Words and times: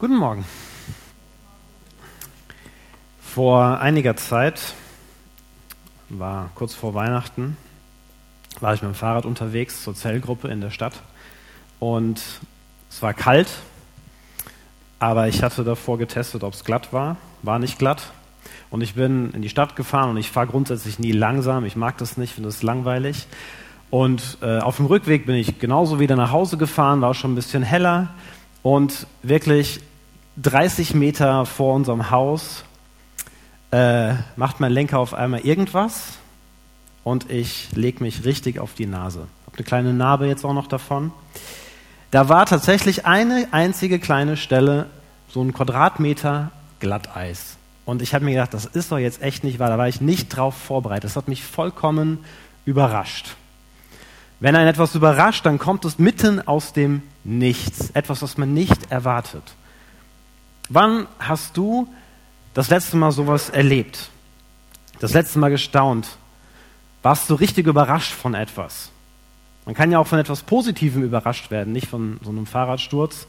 Guten 0.00 0.16
Morgen. 0.16 0.46
Vor 3.20 3.80
einiger 3.80 4.16
Zeit, 4.16 4.72
war 6.08 6.48
kurz 6.54 6.72
vor 6.72 6.94
Weihnachten, 6.94 7.58
war 8.60 8.72
ich 8.72 8.80
mit 8.80 8.92
dem 8.92 8.94
Fahrrad 8.94 9.26
unterwegs 9.26 9.82
zur 9.82 9.94
Zellgruppe 9.94 10.48
in 10.48 10.62
der 10.62 10.70
Stadt 10.70 10.94
und 11.80 12.22
es 12.88 13.02
war 13.02 13.12
kalt, 13.12 13.48
aber 15.00 15.28
ich 15.28 15.42
hatte 15.42 15.64
davor 15.64 15.98
getestet, 15.98 16.44
ob 16.44 16.54
es 16.54 16.64
glatt 16.64 16.94
war. 16.94 17.18
War 17.42 17.58
nicht 17.58 17.78
glatt. 17.78 18.10
Und 18.70 18.80
ich 18.80 18.94
bin 18.94 19.32
in 19.32 19.42
die 19.42 19.50
Stadt 19.50 19.76
gefahren 19.76 20.08
und 20.08 20.16
ich 20.16 20.30
fahre 20.30 20.46
grundsätzlich 20.46 20.98
nie 20.98 21.12
langsam. 21.12 21.66
Ich 21.66 21.76
mag 21.76 21.98
das 21.98 22.16
nicht, 22.16 22.32
finde 22.32 22.48
es 22.48 22.62
langweilig. 22.62 23.26
Und 23.90 24.38
äh, 24.40 24.60
auf 24.60 24.76
dem 24.76 24.86
Rückweg 24.86 25.26
bin 25.26 25.34
ich 25.34 25.58
genauso 25.58 26.00
wieder 26.00 26.16
nach 26.16 26.32
Hause 26.32 26.56
gefahren, 26.56 27.02
war 27.02 27.12
schon 27.12 27.32
ein 27.32 27.36
bisschen 27.36 27.62
heller. 27.62 28.08
Und 28.62 29.06
wirklich 29.22 29.80
30 30.42 30.94
Meter 30.94 31.44
vor 31.44 31.74
unserem 31.74 32.10
Haus 32.10 32.64
äh, 33.72 34.14
macht 34.36 34.60
mein 34.60 34.72
Lenker 34.72 34.98
auf 34.98 35.12
einmal 35.12 35.40
irgendwas 35.40 36.18
und 37.04 37.30
ich 37.30 37.68
lege 37.72 38.02
mich 38.02 38.24
richtig 38.24 38.58
auf 38.58 38.74
die 38.74 38.86
Nase. 38.86 39.26
Habe 39.46 39.56
eine 39.56 39.64
kleine 39.64 39.92
Narbe 39.92 40.26
jetzt 40.26 40.44
auch 40.44 40.54
noch 40.54 40.66
davon. 40.66 41.12
Da 42.10 42.28
war 42.28 42.46
tatsächlich 42.46 43.06
eine 43.06 43.48
einzige 43.50 43.98
kleine 43.98 44.36
Stelle, 44.36 44.86
so 45.28 45.42
ein 45.42 45.52
Quadratmeter 45.52 46.50
Glatteis. 46.80 47.56
Und 47.84 48.02
ich 48.02 48.14
habe 48.14 48.24
mir 48.24 48.32
gedacht, 48.32 48.54
das 48.54 48.64
ist 48.64 48.92
doch 48.92 48.98
jetzt 48.98 49.22
echt 49.22 49.44
nicht 49.44 49.58
wahr. 49.58 49.68
Da 49.68 49.78
war 49.78 49.88
ich 49.88 50.00
nicht 50.00 50.28
drauf 50.28 50.54
vorbereitet. 50.54 51.04
Das 51.04 51.16
hat 51.16 51.28
mich 51.28 51.44
vollkommen 51.44 52.24
überrascht. 52.64 53.36
Wenn 54.38 54.56
ein 54.56 54.66
etwas 54.66 54.94
überrascht, 54.94 55.44
dann 55.44 55.58
kommt 55.58 55.84
es 55.84 55.98
mitten 55.98 56.46
aus 56.46 56.72
dem 56.72 57.02
Nichts. 57.24 57.90
Etwas, 57.90 58.22
was 58.22 58.38
man 58.38 58.54
nicht 58.54 58.90
erwartet. 58.90 59.42
Wann 60.72 61.08
hast 61.18 61.56
du 61.56 61.88
das 62.54 62.70
letzte 62.70 62.96
Mal 62.96 63.10
sowas 63.10 63.50
erlebt? 63.50 64.08
Das 65.00 65.14
letzte 65.14 65.40
Mal 65.40 65.50
gestaunt? 65.50 66.06
Warst 67.02 67.28
du 67.28 67.34
richtig 67.34 67.66
überrascht 67.66 68.12
von 68.12 68.34
etwas? 68.34 68.92
Man 69.66 69.74
kann 69.74 69.90
ja 69.90 69.98
auch 69.98 70.06
von 70.06 70.20
etwas 70.20 70.42
Positivem 70.42 71.02
überrascht 71.02 71.50
werden, 71.50 71.72
nicht 71.72 71.88
von 71.88 72.20
so 72.22 72.30
einem 72.30 72.46
Fahrradsturz. 72.46 73.26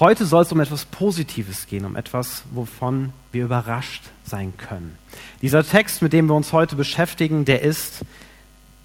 Heute 0.00 0.26
soll 0.26 0.42
es 0.42 0.50
um 0.50 0.58
etwas 0.58 0.84
Positives 0.84 1.68
gehen, 1.68 1.84
um 1.84 1.94
etwas, 1.94 2.42
wovon 2.50 3.12
wir 3.30 3.44
überrascht 3.44 4.02
sein 4.24 4.52
können. 4.56 4.98
Dieser 5.42 5.64
Text, 5.64 6.02
mit 6.02 6.12
dem 6.12 6.26
wir 6.26 6.34
uns 6.34 6.52
heute 6.52 6.74
beschäftigen, 6.74 7.44
der 7.44 7.62
ist 7.62 8.00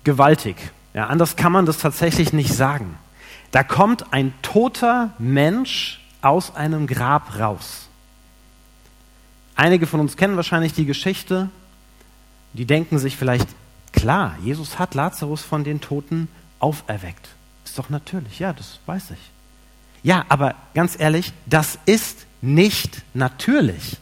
gewaltig. 0.04 0.58
Ja, 0.94 1.08
anders 1.08 1.36
kann 1.36 1.54
man 1.54 1.66
das 1.66 1.80
tatsächlich 1.80 2.34
nicht 2.34 2.54
sagen. 2.54 3.00
Da 3.50 3.64
kommt 3.64 4.14
ein 4.14 4.32
toter 4.44 5.14
Mensch 5.18 6.02
aus 6.22 6.56
einem 6.56 6.88
Grab 6.88 7.40
raus. 7.40 7.88
Einige 9.56 9.88
von 9.88 10.00
uns 10.00 10.18
kennen 10.18 10.36
wahrscheinlich 10.36 10.74
die 10.74 10.86
Geschichte. 10.86 11.50
Die 12.54 12.66
denken 12.66 13.00
sich 13.00 13.18
vielleicht, 13.18 13.48
klar, 13.92 14.36
Jesus 14.44 14.80
hat 14.80 14.96
Lazarus 14.96 15.42
von 15.42 15.64
den 15.64 15.82
Toten 15.82 16.28
auferweckt. 16.60 17.30
Ist 17.66 17.78
doch 17.78 17.90
natürlich, 17.90 18.40
ja, 18.40 18.54
das 18.54 18.80
weiß 18.86 19.12
ich. 19.12 19.32
Ja, 20.04 20.26
aber 20.30 20.56
ganz 20.74 21.00
ehrlich, 21.00 21.34
das 21.46 21.80
ist 21.86 22.28
nicht 22.42 23.02
natürlich. 23.14 23.98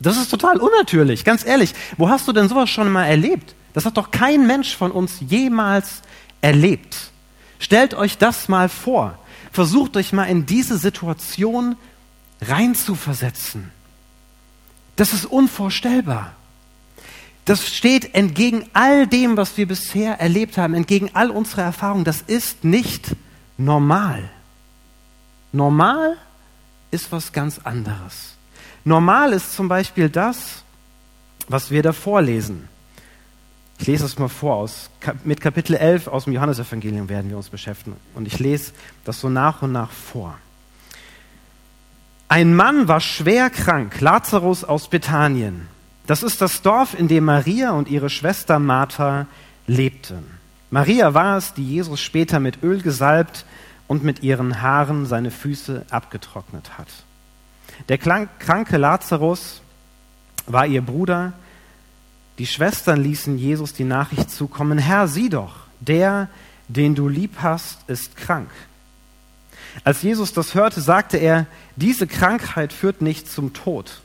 Das 0.00 0.16
ist 0.16 0.30
total 0.30 0.58
unnatürlich, 0.58 1.24
ganz 1.24 1.44
ehrlich. 1.44 1.74
Wo 1.96 2.08
hast 2.08 2.26
du 2.28 2.32
denn 2.32 2.48
sowas 2.48 2.68
schon 2.68 2.90
mal 2.90 3.06
erlebt? 3.06 3.54
Das 3.72 3.84
hat 3.84 3.96
doch 3.96 4.10
kein 4.10 4.46
Mensch 4.46 4.74
von 4.74 4.90
uns 4.90 5.20
jemals 5.20 6.02
erlebt. 6.40 7.10
Stellt 7.58 7.94
euch 7.94 8.18
das 8.18 8.48
mal 8.48 8.68
vor. 8.68 9.18
Versucht 9.52 9.96
euch 9.96 10.12
mal 10.12 10.24
in 10.24 10.46
diese 10.46 10.78
Situation 10.78 11.76
reinzuversetzen. 12.40 13.70
Das 14.96 15.12
ist 15.12 15.26
unvorstellbar. 15.26 16.32
Das 17.44 17.68
steht 17.68 18.14
entgegen 18.14 18.68
all 18.72 19.06
dem, 19.06 19.36
was 19.36 19.56
wir 19.56 19.68
bisher 19.68 20.20
erlebt 20.20 20.58
haben, 20.58 20.74
entgegen 20.74 21.10
all 21.14 21.30
unserer 21.30 21.62
Erfahrungen. 21.62 22.04
Das 22.04 22.22
ist 22.22 22.64
nicht 22.64 23.14
normal. 23.56 24.28
Normal 25.52 26.16
ist 26.90 27.12
was 27.12 27.32
ganz 27.32 27.60
anderes. 27.62 28.34
Normal 28.84 29.32
ist 29.32 29.54
zum 29.54 29.68
Beispiel 29.68 30.08
das, 30.08 30.64
was 31.48 31.70
wir 31.70 31.82
da 31.82 31.92
vorlesen. 31.92 32.68
Ich 33.78 33.86
lese 33.86 34.04
es 34.04 34.18
mal 34.18 34.28
vor. 34.28 34.56
Aus, 34.56 34.90
mit 35.24 35.40
Kapitel 35.40 35.74
11 35.74 36.08
aus 36.08 36.24
dem 36.24 36.32
Johannesevangelium 36.32 37.08
werden 37.08 37.30
wir 37.30 37.36
uns 37.36 37.50
beschäftigen. 37.50 37.96
Und 38.14 38.26
ich 38.26 38.38
lese 38.38 38.72
das 39.04 39.20
so 39.20 39.28
nach 39.28 39.62
und 39.62 39.72
nach 39.72 39.90
vor. 39.90 40.38
Ein 42.28 42.56
Mann 42.56 42.88
war 42.88 43.00
schwer 43.00 43.50
krank, 43.50 44.00
Lazarus 44.00 44.64
aus 44.64 44.88
Bethanien. 44.88 45.68
Das 46.06 46.22
ist 46.22 46.40
das 46.40 46.62
Dorf, 46.62 46.98
in 46.98 47.08
dem 47.08 47.24
Maria 47.24 47.72
und 47.72 47.88
ihre 47.88 48.10
Schwester 48.10 48.58
Martha 48.58 49.26
lebten. 49.66 50.24
Maria 50.70 51.14
war 51.14 51.36
es, 51.36 51.54
die 51.54 51.64
Jesus 51.64 52.00
später 52.00 52.40
mit 52.40 52.62
Öl 52.62 52.82
gesalbt 52.82 53.44
und 53.86 54.02
mit 54.02 54.22
ihren 54.22 54.62
Haaren 54.62 55.06
seine 55.06 55.30
Füße 55.30 55.86
abgetrocknet 55.90 56.78
hat. 56.78 56.88
Der 57.88 57.98
kranke 57.98 58.76
Lazarus 58.76 59.60
war 60.46 60.66
ihr 60.66 60.82
Bruder. 60.82 61.32
Die 62.38 62.46
Schwestern 62.46 63.02
ließen 63.02 63.38
Jesus 63.38 63.72
die 63.72 63.84
Nachricht 63.84 64.30
zukommen, 64.30 64.78
Herr, 64.78 65.08
sieh 65.08 65.28
doch, 65.28 65.54
der, 65.80 66.28
den 66.68 66.94
du 66.94 67.08
lieb 67.08 67.36
hast, 67.42 67.78
ist 67.88 68.16
krank. 68.16 68.50
Als 69.84 70.02
Jesus 70.02 70.32
das 70.32 70.54
hörte, 70.54 70.80
sagte 70.80 71.16
er, 71.16 71.46
diese 71.76 72.06
Krankheit 72.06 72.72
führt 72.72 73.02
nicht 73.02 73.30
zum 73.30 73.52
Tod 73.52 74.00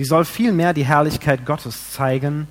Sie 0.00 0.06
soll 0.06 0.24
vielmehr 0.24 0.72
die 0.72 0.86
Herrlichkeit 0.86 1.44
Gottes 1.44 1.90
zeigen, 1.92 2.48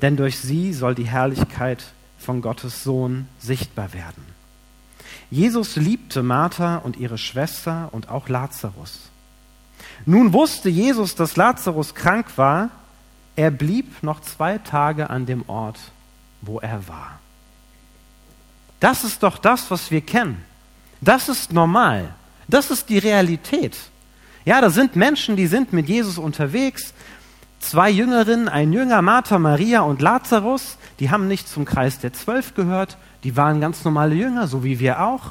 denn 0.00 0.16
durch 0.16 0.38
sie 0.38 0.72
soll 0.72 0.94
die 0.94 1.08
Herrlichkeit 1.08 1.84
von 2.20 2.40
Gottes 2.40 2.84
Sohn 2.84 3.26
sichtbar 3.40 3.92
werden. 3.92 4.24
Jesus 5.28 5.74
liebte 5.74 6.22
Martha 6.22 6.76
und 6.76 6.96
ihre 6.96 7.18
Schwester 7.18 7.88
und 7.90 8.10
auch 8.10 8.28
Lazarus. 8.28 9.00
Nun 10.06 10.32
wusste 10.32 10.68
Jesus, 10.68 11.16
dass 11.16 11.34
Lazarus 11.34 11.96
krank 11.96 12.26
war. 12.36 12.70
Er 13.38 13.52
blieb 13.52 14.02
noch 14.02 14.18
zwei 14.20 14.58
Tage 14.58 15.10
an 15.10 15.24
dem 15.24 15.48
Ort, 15.48 15.78
wo 16.40 16.58
er 16.58 16.88
war. 16.88 17.20
Das 18.80 19.04
ist 19.04 19.22
doch 19.22 19.38
das, 19.38 19.70
was 19.70 19.92
wir 19.92 20.00
kennen. 20.00 20.44
Das 21.00 21.28
ist 21.28 21.52
normal. 21.52 22.12
Das 22.48 22.72
ist 22.72 22.88
die 22.88 22.98
Realität. 22.98 23.78
Ja, 24.44 24.60
da 24.60 24.70
sind 24.70 24.96
Menschen, 24.96 25.36
die 25.36 25.46
sind 25.46 25.72
mit 25.72 25.88
Jesus 25.88 26.18
unterwegs. 26.18 26.92
Zwei 27.60 27.90
Jüngerinnen, 27.90 28.48
ein 28.48 28.72
Jünger, 28.72 29.02
Martha, 29.02 29.38
Maria 29.38 29.82
und 29.82 30.02
Lazarus, 30.02 30.76
die 30.98 31.10
haben 31.10 31.28
nicht 31.28 31.48
zum 31.48 31.64
Kreis 31.64 32.00
der 32.00 32.12
Zwölf 32.12 32.54
gehört, 32.54 32.98
die 33.22 33.36
waren 33.36 33.60
ganz 33.60 33.84
normale 33.84 34.16
Jünger, 34.16 34.48
so 34.48 34.64
wie 34.64 34.80
wir 34.80 35.00
auch. 35.00 35.30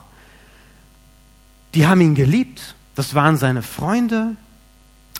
Die 1.73 1.87
haben 1.87 1.99
ihn 1.99 2.15
geliebt, 2.15 2.73
das 2.95 3.15
waren 3.15 3.35
seine 3.35 3.63
Freunde 3.63 4.37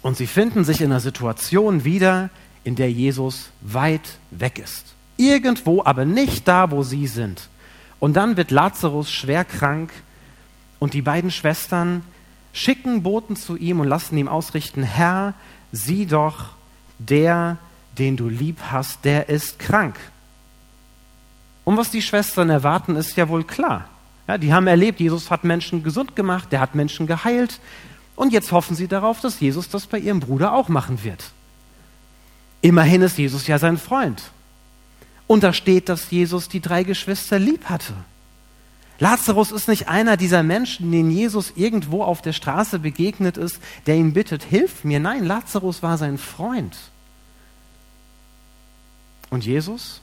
und 0.04 0.16
sie 0.16 0.28
finden 0.28 0.64
sich 0.64 0.80
in 0.80 0.92
einer 0.92 1.02
Situation 1.02 1.84
wieder, 1.84 2.30
in 2.68 2.76
der 2.76 2.92
Jesus 2.92 3.50
weit 3.62 4.18
weg 4.30 4.60
ist. 4.60 4.94
Irgendwo, 5.16 5.86
aber 5.86 6.04
nicht 6.04 6.50
da, 6.50 6.70
wo 6.70 6.84
sie 6.84 7.08
sind. 7.08 7.48
Und 7.98 8.18
dann 8.18 8.36
wird 8.36 8.52
Lazarus 8.52 9.10
schwer 9.10 9.46
krank 9.46 9.90
und 10.78 10.94
die 10.94 11.02
beiden 11.02 11.32
Schwestern, 11.32 12.04
schicken 12.52 13.04
Boten 13.04 13.38
zu 13.38 13.56
ihm 13.56 13.80
und 13.80 13.88
lassen 13.88 14.18
ihm 14.18 14.28
ausrichten, 14.28 14.84
Herr, 14.84 15.34
sieh 15.72 16.08
doch, 16.08 16.50
der, 17.00 17.58
den 17.98 18.18
du 18.18 18.28
lieb 18.28 18.58
hast, 18.70 19.06
der 19.06 19.30
ist 19.30 19.60
krank. 19.60 19.96
Und 21.64 21.78
was 21.78 21.90
die 21.90 22.02
Schwestern 22.02 22.50
erwarten, 22.50 22.98
ist 22.98 23.16
ja 23.16 23.30
wohl 23.30 23.46
klar. 23.46 23.88
Ja, 24.28 24.38
die 24.38 24.54
haben 24.54 24.68
erlebt, 24.68 25.00
Jesus 25.00 25.32
hat 25.32 25.46
Menschen 25.46 25.84
gesund 25.84 26.18
gemacht, 26.18 26.52
der 26.52 26.60
hat 26.60 26.76
Menschen 26.76 27.08
geheilt. 27.08 27.62
Und 28.18 28.34
jetzt 28.34 28.52
hoffen 28.52 28.76
sie 28.76 28.90
darauf, 28.90 29.22
dass 29.22 29.40
Jesus 29.40 29.70
das 29.70 29.88
bei 29.88 30.00
ihrem 30.00 30.20
Bruder 30.20 30.52
auch 30.52 30.68
machen 30.68 31.06
wird. 31.06 31.32
Immerhin 32.62 33.02
ist 33.02 33.18
Jesus 33.18 33.48
ja 33.48 33.60
sein 33.60 33.78
Freund. 33.78 34.32
Und 35.28 35.44
da 35.44 35.54
steht, 35.54 35.90
dass 35.90 36.10
Jesus 36.10 36.50
die 36.50 36.62
drei 36.62 36.84
Geschwister 36.84 37.38
lieb 37.38 37.66
hatte. 37.66 37.94
Lazarus 39.00 39.52
ist 39.52 39.68
nicht 39.68 39.88
einer 39.88 40.18
dieser 40.18 40.42
Menschen, 40.42 40.92
denen 40.92 41.12
Jesus 41.12 41.54
irgendwo 41.56 42.04
auf 42.04 42.22
der 42.22 42.34
Straße 42.34 42.80
begegnet 42.80 43.38
ist, 43.38 43.60
der 43.86 43.96
ihn 43.96 44.14
bittet, 44.14 44.44
hilf 44.44 44.84
mir. 44.84 45.00
Nein, 45.00 45.24
Lazarus 45.24 45.84
war 45.84 45.98
sein 45.98 46.18
Freund. 46.18 46.76
Und 49.30 49.46
Jesus, 49.46 50.02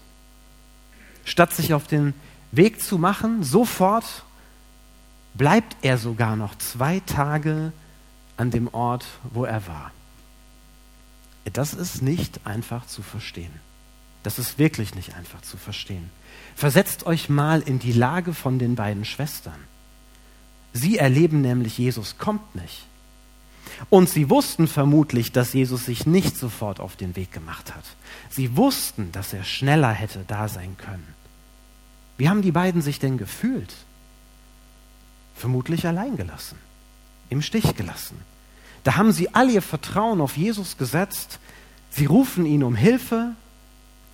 statt 1.25 1.53
sich 1.55 1.75
auf 1.75 1.87
den 1.87 2.15
Weg 2.53 2.81
zu 2.81 2.99
machen, 2.99 3.43
sofort 3.43 4.05
bleibt 5.33 5.77
er 5.83 5.99
sogar 5.99 6.37
noch 6.37 6.57
zwei 6.59 7.01
Tage 7.01 7.73
an 8.37 8.51
dem 8.51 8.73
Ort, 8.73 9.07
wo 9.33 9.45
er 9.45 9.67
war. 9.67 9.91
Das 11.53 11.75
ist 11.75 12.03
nicht 12.03 12.47
einfach 12.47 12.87
zu 12.87 13.03
verstehen. 13.03 13.53
Das 14.23 14.39
ist 14.39 14.59
wirklich 14.59 14.95
nicht 14.95 15.15
einfach 15.15 15.43
zu 15.43 15.57
verstehen. 15.57 16.11
Versetzt 16.57 17.05
euch 17.05 17.29
mal 17.29 17.61
in 17.61 17.79
die 17.79 17.93
Lage 17.93 18.33
von 18.33 18.59
den 18.59 18.75
beiden 18.75 19.05
Schwestern. 19.05 19.59
Sie 20.73 20.97
erleben 20.99 21.43
nämlich, 21.43 21.79
Jesus 21.79 22.17
kommt 22.19 22.55
nicht. 22.55 22.87
Und 23.91 24.09
sie 24.09 24.31
wussten 24.31 24.67
vermutlich, 24.67 25.33
dass 25.33 25.53
Jesus 25.53 25.85
sich 25.85 26.07
nicht 26.07 26.37
sofort 26.37 26.81
auf 26.81 26.97
den 26.97 27.17
Weg 27.17 27.33
gemacht 27.33 27.75
hat. 27.75 27.85
Sie 28.31 28.57
wussten, 28.57 29.13
dass 29.13 29.33
er 29.33 29.45
schneller 29.45 29.93
hätte 29.93 30.25
da 30.27 30.49
sein 30.49 30.77
können. 30.79 31.15
Wie 32.17 32.29
haben 32.29 32.43
die 32.43 32.53
beiden 32.53 32.83
sich 32.83 32.99
denn 32.99 33.19
gefühlt? 33.19 33.75
Vermutlich 35.35 35.87
allein 35.87 36.17
gelassen, 36.17 36.59
im 37.29 37.43
Stich 37.43 37.75
gelassen. 37.75 38.17
Da 38.85 38.97
haben 38.97 39.13
sie 39.13 39.35
all 39.35 39.51
ihr 39.51 39.63
Vertrauen 39.63 40.21
auf 40.21 40.37
Jesus 40.37 40.77
gesetzt. 40.77 41.39
Sie 41.91 42.05
rufen 42.05 42.47
ihn 42.47 42.63
um 42.63 42.77
Hilfe 42.77 43.33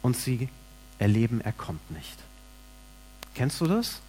und 0.00 0.16
sie 0.16 0.48
erleben, 0.98 1.40
er 1.40 1.52
kommt 1.52 1.90
nicht. 1.90 2.16
Kennst 3.34 3.60
du 3.60 3.66
das? 3.66 4.00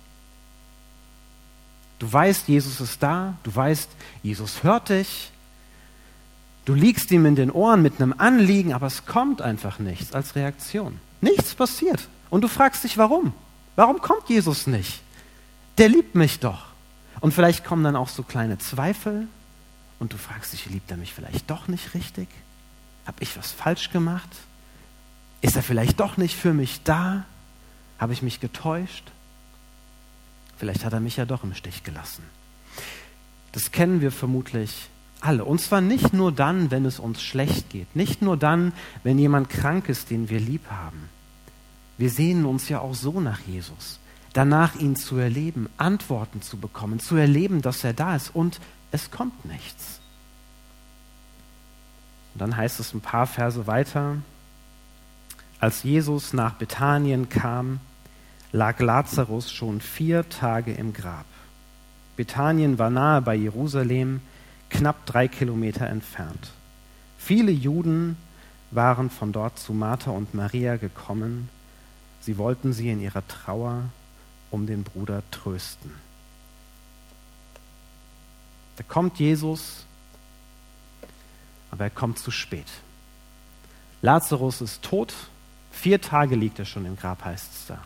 Du 2.00 2.12
weißt, 2.12 2.48
Jesus 2.48 2.80
ist 2.82 3.02
da, 3.04 3.36
du 3.44 3.56
weißt, 3.56 3.90
Jesus 4.24 4.64
hört 4.64 4.90
dich, 4.90 5.32
du 6.66 6.74
liegst 6.74 7.12
ihm 7.12 7.26
in 7.26 7.36
den 7.36 7.52
Ohren 7.52 7.82
mit 7.82 8.02
einem 8.02 8.14
Anliegen, 8.18 8.74
aber 8.74 8.88
es 8.88 9.06
kommt 9.06 9.42
einfach 9.42 9.80
nichts 9.80 10.14
als 10.14 10.36
Reaktion. 10.36 11.00
Nichts 11.22 11.54
passiert. 11.54 12.08
Und 12.30 12.42
du 12.42 12.48
fragst 12.48 12.84
dich, 12.84 12.98
warum? 12.98 13.34
Warum 13.76 14.00
kommt 14.02 14.30
Jesus 14.30 14.68
nicht? 14.68 15.02
Der 15.78 15.90
liebt 15.90 16.16
mich 16.16 16.40
doch. 16.40 16.66
Und 17.20 17.34
vielleicht 17.34 17.64
kommen 17.64 17.84
dann 17.84 17.96
auch 17.96 18.10
so 18.10 18.24
kleine 18.24 18.58
Zweifel 18.58 19.28
und 20.02 20.14
du 20.14 20.18
fragst 20.18 20.52
dich, 20.52 20.66
liebt 20.66 20.90
er 20.90 20.98
mich 20.98 21.14
vielleicht 21.14 21.48
doch 21.52 21.68
nicht 21.68 21.94
richtig? 21.94 22.28
Habe 23.06 23.22
ich 23.22 23.38
was 23.38 23.52
falsch 23.52 23.92
gemacht? 23.92 24.30
Ist 25.42 25.56
er 25.56 25.62
vielleicht 25.62 26.00
doch 26.00 26.18
nicht 26.18 26.36
für 26.36 26.56
mich 26.56 26.82
da? 26.84 27.24
Habe 28.00 28.12
ich 28.12 28.24
mich 28.24 28.40
getäuscht? 28.40 29.04
Vielleicht 30.58 30.86
hat 30.86 30.94
er 30.94 31.02
mich 31.02 31.18
ja 31.18 31.26
doch 31.26 31.44
im 31.44 31.54
Stich 31.54 31.84
gelassen. 31.84 32.24
Das 33.52 33.72
kennen 33.72 34.02
wir 34.02 34.12
vermutlich 34.12 34.90
alle. 35.20 35.46
Und 35.46 35.62
zwar 35.62 35.82
nicht 35.82 36.14
nur 36.14 36.32
dann, 36.32 36.72
wenn 36.72 36.86
es 36.86 36.98
uns 36.98 37.22
schlecht 37.22 37.70
geht, 37.70 37.96
nicht 37.96 38.24
nur 38.24 38.38
dann, 38.38 38.74
wenn 39.04 39.20
jemand 39.20 39.50
krank 39.50 39.88
ist, 39.88 40.10
den 40.10 40.30
wir 40.30 40.40
lieb 40.40 40.66
haben. 40.72 41.10
Wir 42.00 42.10
sehnen 42.10 42.46
uns 42.46 42.70
ja 42.70 42.80
auch 42.80 42.96
so 42.96 43.20
nach 43.20 43.42
Jesus, 43.42 44.00
danach 44.34 44.74
ihn 44.74 44.96
zu 44.96 45.18
erleben, 45.18 45.70
Antworten 45.78 46.42
zu 46.42 46.58
bekommen, 46.58 47.00
zu 47.00 47.18
erleben, 47.18 47.62
dass 47.62 47.84
er 47.84 47.94
da 47.94 48.16
ist 48.16 48.34
und 48.34 48.60
es 48.92 49.12
kommt 49.12 49.46
nichts. 49.46 50.00
Und 52.34 52.42
dann 52.42 52.56
heißt 52.56 52.80
es 52.80 52.94
ein 52.94 53.02
paar 53.02 53.28
Verse 53.28 53.68
weiter, 53.68 54.18
als 55.60 55.84
Jesus 55.84 56.34
nach 56.34 56.54
Bethanien 56.56 57.30
kam, 57.30 57.80
lag 58.52 58.80
Lazarus 58.80 59.52
schon 59.52 59.80
vier 59.80 60.28
Tage 60.30 60.74
im 60.74 60.94
Grab. 60.94 61.26
Bethanien 62.16 62.80
war 62.80 62.90
nahe 62.90 63.22
bei 63.22 63.36
Jerusalem, 63.36 64.22
knapp 64.70 65.06
drei 65.06 65.28
Kilometer 65.28 65.88
entfernt. 65.88 66.52
Viele 67.18 67.52
Juden 67.52 68.18
waren 68.72 69.10
von 69.10 69.32
dort 69.32 69.60
zu 69.60 69.74
Martha 69.74 70.12
und 70.12 70.34
Maria 70.34 70.78
gekommen, 70.78 71.50
Sie 72.22 72.38
wollten 72.38 72.72
sie 72.72 72.90
in 72.92 73.02
ihrer 73.02 73.28
Trauer 73.28 73.90
um 74.52 74.68
den 74.68 74.84
Bruder 74.84 75.24
trösten. 75.32 75.92
Da 78.82 78.88
kommt 78.92 79.20
Jesus, 79.20 79.86
aber 81.70 81.84
er 81.84 81.90
kommt 81.92 82.18
zu 82.18 82.32
spät. 82.32 82.66
Lazarus 84.02 84.60
ist 84.60 84.82
tot, 84.82 85.14
vier 85.72 86.02
Tage 86.02 86.36
liegt 86.36 86.58
er 86.58 86.66
schon 86.66 86.88
im 86.88 86.98
Grab, 86.98 87.24
heißt 87.24 87.52
es 87.54 87.68
da. 87.68 87.78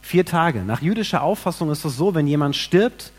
Vier 0.00 0.24
Tage. 0.24 0.60
Nach 0.60 0.80
jüdischer 0.80 1.24
Auffassung 1.24 1.68
ist 1.72 1.84
es 1.84 1.96
so, 1.96 2.14
wenn 2.14 2.28
jemand 2.28 2.54
stirbt, 2.54 3.10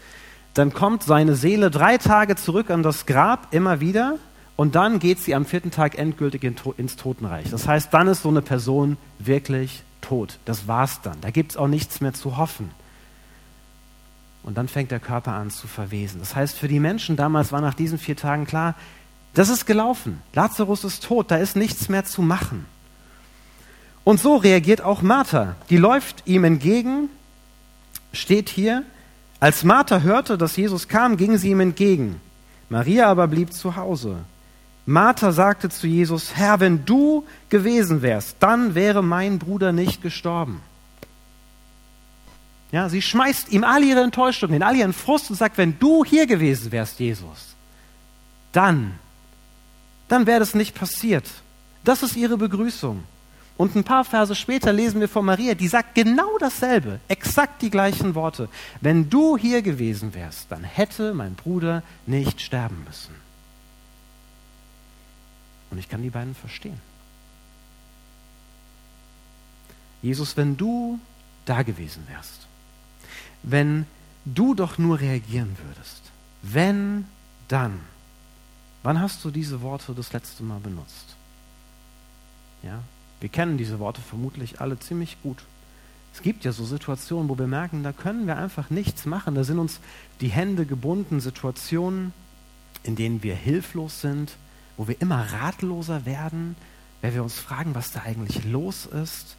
dann 0.53 0.71
kommt 0.71 1.03
seine 1.03 1.35
Seele 1.35 1.69
drei 1.69 1.97
Tage 1.97 2.37
zurück 2.37 2.69
an 2.69 2.81
das 2.81 3.05
Grab, 3.05 3.53
immer 3.53 3.81
wieder, 3.81 4.17
und 4.55 4.75
dann 4.75 4.99
geht 4.99 5.19
sie 5.19 5.35
am 5.35 5.45
vierten 5.45 5.71
Tag 5.71 5.97
endgültig 5.97 6.45
ins 6.45 6.95
Totenreich. 6.95 7.49
Das 7.49 7.67
heißt, 7.67 7.93
dann 7.93 8.07
ist 8.07 8.21
so 8.21 8.29
eine 8.29 8.41
Person 8.41 8.95
wirklich 9.19 9.83
tot. 9.99 10.39
Das 10.45 10.65
war's 10.69 11.01
dann. 11.01 11.19
Da 11.19 11.29
gibt 11.29 11.51
es 11.51 11.57
auch 11.57 11.67
nichts 11.67 11.99
mehr 11.99 12.13
zu 12.13 12.37
hoffen. 12.37 12.71
Und 14.43 14.57
dann 14.57 14.67
fängt 14.67 14.91
der 14.91 14.99
Körper 14.99 15.33
an 15.33 15.51
zu 15.51 15.67
verwesen. 15.67 16.19
Das 16.19 16.35
heißt, 16.35 16.57
für 16.57 16.67
die 16.67 16.79
Menschen 16.79 17.15
damals 17.15 17.51
war 17.51 17.61
nach 17.61 17.75
diesen 17.75 17.97
vier 17.97 18.15
Tagen 18.15 18.45
klar, 18.45 18.75
das 19.33 19.49
ist 19.49 19.65
gelaufen. 19.65 20.21
Lazarus 20.33 20.83
ist 20.83 21.03
tot, 21.03 21.31
da 21.31 21.38
ist 21.38 21.55
nichts 21.55 21.89
mehr 21.89 22.05
zu 22.05 22.21
machen. 22.21 22.65
Und 24.03 24.19
so 24.19 24.35
reagiert 24.35 24.81
auch 24.81 25.01
Martha. 25.01 25.55
Die 25.69 25.77
läuft 25.77 26.23
ihm 26.25 26.43
entgegen, 26.43 27.09
steht 28.13 28.49
hier. 28.49 28.83
Als 29.39 29.63
Martha 29.63 30.01
hörte, 30.01 30.38
dass 30.38 30.57
Jesus 30.57 30.87
kam, 30.87 31.17
ging 31.17 31.37
sie 31.37 31.51
ihm 31.51 31.59
entgegen. 31.59 32.19
Maria 32.69 33.07
aber 33.07 33.27
blieb 33.27 33.53
zu 33.53 33.75
Hause. 33.75 34.17
Martha 34.85 35.31
sagte 35.31 35.69
zu 35.69 35.87
Jesus, 35.87 36.35
Herr, 36.35 36.59
wenn 36.59 36.85
du 36.85 37.25
gewesen 37.49 38.01
wärst, 38.01 38.37
dann 38.39 38.75
wäre 38.75 39.03
mein 39.03 39.39
Bruder 39.39 39.71
nicht 39.71 40.01
gestorben. 40.01 40.61
Ja, 42.71 42.88
sie 42.88 43.01
schmeißt 43.01 43.51
ihm 43.51 43.63
all 43.63 43.83
ihre 43.83 44.01
Enttäuschung, 44.01 44.53
in 44.53 44.63
all 44.63 44.75
ihren 44.75 44.94
Frust 44.94 45.29
und 45.29 45.35
sagt, 45.35 45.57
wenn 45.57 45.77
du 45.77 46.06
hier 46.06 46.25
gewesen 46.25 46.71
wärst, 46.71 47.00
Jesus, 47.00 47.56
dann, 48.53 48.97
dann 50.07 50.25
wäre 50.25 50.39
das 50.39 50.56
nicht 50.56 50.73
passiert. 50.73 51.25
Das 51.83 52.01
ist 52.03 52.15
ihre 52.15 52.38
Begrüßung. 52.38 53.03
Und 53.57 53.75
ein 53.75 53.83
paar 53.83 54.06
Verse 54.06 54.33
später 54.35 54.71
lesen 54.71 55.01
wir 55.01 55.09
von 55.09 55.25
Maria, 55.25 55.53
die 55.53 55.68
sagt 55.68 55.95
genau 55.95 56.38
dasselbe, 56.39 57.00
exakt 57.07 57.62
die 57.62 57.69
gleichen 57.69 58.15
Worte. 58.15 58.50
Wenn 58.79 59.09
du 59.09 59.38
hier 59.38 59.62
gewesen 59.62 60.13
wärst, 60.13 60.47
dann 60.50 60.63
hätte 60.63 61.13
mein 61.13 61.35
Bruder 61.35 61.83
nicht 62.07 62.41
sterben 62.41 62.83
müssen. 62.88 63.13
Und 65.69 65.77
ich 65.77 65.89
kann 65.89 66.01
die 66.01 66.09
beiden 66.09 66.35
verstehen. 66.35 66.79
Jesus, 70.01 70.35
wenn 70.38 70.57
du 70.57 71.00
da 71.45 71.62
gewesen 71.62 72.03
wärst, 72.07 72.40
wenn 73.43 73.85
du 74.25 74.53
doch 74.53 74.77
nur 74.77 74.99
reagieren 74.99 75.55
würdest, 75.65 76.01
wenn, 76.41 77.05
dann, 77.47 77.79
wann 78.83 78.99
hast 78.99 79.23
du 79.23 79.31
diese 79.31 79.61
Worte 79.61 79.93
das 79.93 80.13
letzte 80.13 80.43
Mal 80.43 80.59
benutzt? 80.59 81.15
Ja, 82.63 82.79
wir 83.19 83.29
kennen 83.29 83.57
diese 83.57 83.79
Worte 83.79 84.01
vermutlich 84.01 84.61
alle 84.61 84.79
ziemlich 84.79 85.17
gut. 85.21 85.43
Es 86.13 86.21
gibt 86.21 86.43
ja 86.43 86.51
so 86.51 86.65
Situationen, 86.65 87.29
wo 87.29 87.38
wir 87.38 87.47
merken, 87.47 87.83
da 87.83 87.93
können 87.93 88.27
wir 88.27 88.38
einfach 88.38 88.69
nichts 88.69 89.05
machen. 89.05 89.35
Da 89.35 89.44
sind 89.44 89.59
uns 89.59 89.79
die 90.19 90.27
Hände 90.27 90.65
gebunden, 90.65 91.21
Situationen, 91.21 92.13
in 92.83 92.95
denen 92.95 93.23
wir 93.23 93.35
hilflos 93.35 94.01
sind, 94.01 94.35
wo 94.75 94.87
wir 94.87 94.99
immer 95.01 95.21
ratloser 95.31 96.06
werden, 96.06 96.56
weil 97.01 97.13
wir 97.13 97.23
uns 97.23 97.35
fragen, 97.35 97.75
was 97.75 97.92
da 97.92 98.01
eigentlich 98.01 98.44
los 98.44 98.85
ist. 98.85 99.37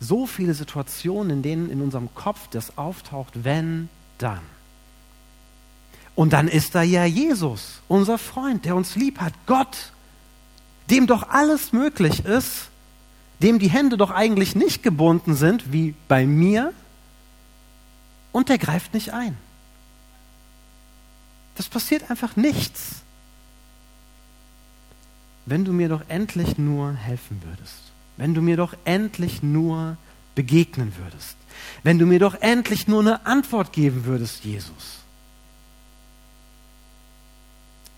So 0.00 0.26
viele 0.26 0.54
Situationen, 0.54 1.30
in 1.38 1.42
denen 1.42 1.70
in 1.70 1.82
unserem 1.82 2.14
Kopf 2.14 2.48
das 2.50 2.78
auftaucht, 2.78 3.44
wenn, 3.44 3.88
dann. 4.18 4.40
Und 6.14 6.32
dann 6.32 6.48
ist 6.48 6.74
da 6.74 6.82
ja 6.82 7.04
Jesus, 7.04 7.80
unser 7.88 8.18
Freund, 8.18 8.64
der 8.64 8.76
uns 8.76 8.96
lieb 8.96 9.20
hat, 9.20 9.32
Gott, 9.46 9.92
dem 10.90 11.06
doch 11.06 11.28
alles 11.28 11.72
möglich 11.72 12.24
ist, 12.24 12.68
dem 13.40 13.58
die 13.58 13.70
Hände 13.70 13.96
doch 13.96 14.10
eigentlich 14.10 14.54
nicht 14.54 14.82
gebunden 14.82 15.34
sind, 15.34 15.72
wie 15.72 15.94
bei 16.08 16.26
mir, 16.26 16.72
und 18.32 18.48
der 18.48 18.58
greift 18.58 18.94
nicht 18.94 19.12
ein. 19.12 19.36
Das 21.56 21.68
passiert 21.68 22.10
einfach 22.10 22.36
nichts 22.36 23.02
wenn 25.48 25.64
du 25.64 25.72
mir 25.72 25.88
doch 25.88 26.02
endlich 26.08 26.58
nur 26.58 26.92
helfen 26.92 27.40
würdest, 27.42 27.87
wenn 28.18 28.34
du 28.34 28.42
mir 28.42 28.56
doch 28.56 28.74
endlich 28.84 29.42
nur 29.42 29.96
begegnen 30.34 30.92
würdest, 30.98 31.36
wenn 31.82 31.98
du 31.98 32.04
mir 32.04 32.18
doch 32.18 32.34
endlich 32.34 32.86
nur 32.86 33.00
eine 33.00 33.24
Antwort 33.24 33.72
geben 33.72 34.04
würdest, 34.04 34.44
Jesus. 34.44 34.98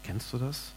Kennst 0.04 0.32
du 0.32 0.38
das? 0.38 0.72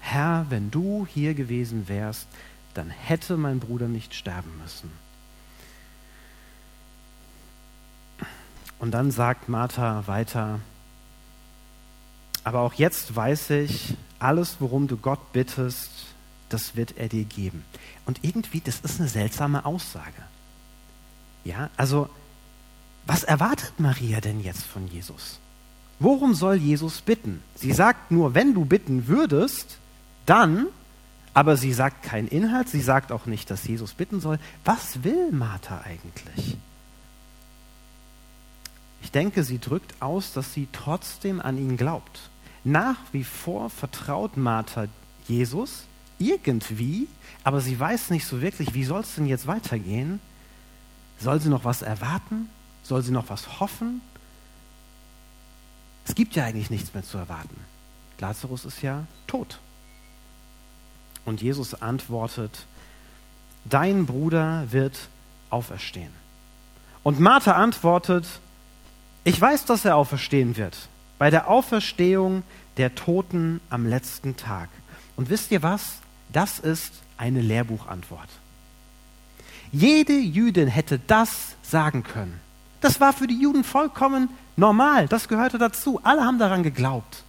Herr, 0.00 0.46
wenn 0.48 0.70
du 0.70 1.06
hier 1.12 1.34
gewesen 1.34 1.88
wärst, 1.88 2.26
dann 2.74 2.90
hätte 2.90 3.36
mein 3.36 3.58
Bruder 3.60 3.88
nicht 3.88 4.14
sterben 4.14 4.52
müssen. 4.62 4.90
Und 8.78 8.92
dann 8.92 9.10
sagt 9.10 9.48
Martha 9.48 10.06
weiter, 10.06 10.60
aber 12.44 12.60
auch 12.60 12.74
jetzt 12.74 13.14
weiß 13.14 13.50
ich, 13.50 13.94
alles, 14.18 14.56
worum 14.60 14.86
du 14.88 14.96
Gott 14.96 15.32
bittest, 15.32 15.90
das 16.48 16.76
wird 16.76 16.96
er 16.96 17.08
dir 17.08 17.24
geben. 17.24 17.64
Und 18.06 18.20
irgendwie, 18.22 18.60
das 18.60 18.80
ist 18.80 19.00
eine 19.00 19.08
seltsame 19.08 19.64
Aussage. 19.64 20.22
Ja, 21.44 21.70
also, 21.76 22.08
was 23.06 23.24
erwartet 23.24 23.78
Maria 23.78 24.20
denn 24.20 24.40
jetzt 24.40 24.64
von 24.64 24.86
Jesus? 24.88 25.38
Worum 25.98 26.34
soll 26.34 26.56
Jesus 26.56 27.00
bitten? 27.00 27.42
Sie 27.54 27.72
sagt 27.72 28.10
nur, 28.10 28.34
wenn 28.34 28.54
du 28.54 28.64
bitten 28.64 29.08
würdest, 29.08 29.78
dann, 30.26 30.66
aber 31.34 31.56
sie 31.56 31.72
sagt 31.72 32.02
keinen 32.02 32.28
Inhalt, 32.28 32.68
sie 32.68 32.80
sagt 32.80 33.10
auch 33.12 33.26
nicht, 33.26 33.50
dass 33.50 33.66
Jesus 33.66 33.94
bitten 33.94 34.20
soll. 34.20 34.38
Was 34.64 35.02
will 35.02 35.32
Martha 35.32 35.82
eigentlich? 35.84 36.56
Ich 39.02 39.10
denke, 39.10 39.42
sie 39.42 39.58
drückt 39.58 40.00
aus, 40.02 40.32
dass 40.32 40.52
sie 40.52 40.68
trotzdem 40.72 41.40
an 41.40 41.56
ihn 41.56 41.76
glaubt 41.76 42.20
nach 42.68 42.96
wie 43.12 43.24
vor 43.24 43.70
vertraut 43.70 44.36
Martha 44.36 44.86
Jesus 45.26 45.84
irgendwie, 46.18 47.08
aber 47.44 47.60
sie 47.60 47.78
weiß 47.78 48.10
nicht 48.10 48.26
so 48.26 48.40
wirklich, 48.40 48.74
wie 48.74 48.84
soll 48.84 49.00
es 49.00 49.14
denn 49.14 49.26
jetzt 49.26 49.46
weitergehen? 49.46 50.20
Soll 51.20 51.40
sie 51.40 51.48
noch 51.48 51.64
was 51.64 51.82
erwarten? 51.82 52.48
Soll 52.82 53.02
sie 53.02 53.12
noch 53.12 53.28
was 53.28 53.60
hoffen? 53.60 54.00
Es 56.06 56.14
gibt 56.14 56.34
ja 56.36 56.44
eigentlich 56.44 56.70
nichts 56.70 56.94
mehr 56.94 57.02
zu 57.04 57.18
erwarten. 57.18 57.56
Lazarus 58.18 58.64
ist 58.64 58.82
ja 58.82 59.06
tot. 59.26 59.58
Und 61.24 61.42
Jesus 61.42 61.74
antwortet, 61.74 62.66
dein 63.64 64.06
Bruder 64.06 64.70
wird 64.70 64.96
auferstehen. 65.50 66.12
Und 67.02 67.20
Martha 67.20 67.52
antwortet, 67.52 68.26
ich 69.24 69.38
weiß, 69.40 69.66
dass 69.66 69.84
er 69.84 69.96
auferstehen 69.96 70.56
wird, 70.56 70.88
bei 71.18 71.30
der 71.30 71.48
Auferstehung 71.48 72.42
der 72.78 72.94
Toten 72.94 73.60
am 73.68 73.86
letzten 73.86 74.36
Tag. 74.36 74.70
Und 75.16 75.28
wisst 75.28 75.50
ihr 75.50 75.62
was? 75.62 75.98
Das 76.32 76.58
ist 76.58 76.92
eine 77.16 77.40
Lehrbuchantwort. 77.40 78.28
Jede 79.72 80.14
Jüdin 80.14 80.68
hätte 80.68 80.98
das 81.06 81.56
sagen 81.62 82.02
können. 82.02 82.40
Das 82.80 83.00
war 83.00 83.12
für 83.12 83.26
die 83.26 83.40
Juden 83.40 83.64
vollkommen 83.64 84.28
normal. 84.56 85.08
Das 85.08 85.28
gehörte 85.28 85.58
dazu. 85.58 86.00
Alle 86.02 86.24
haben 86.24 86.38
daran 86.38 86.62
geglaubt. 86.62 87.24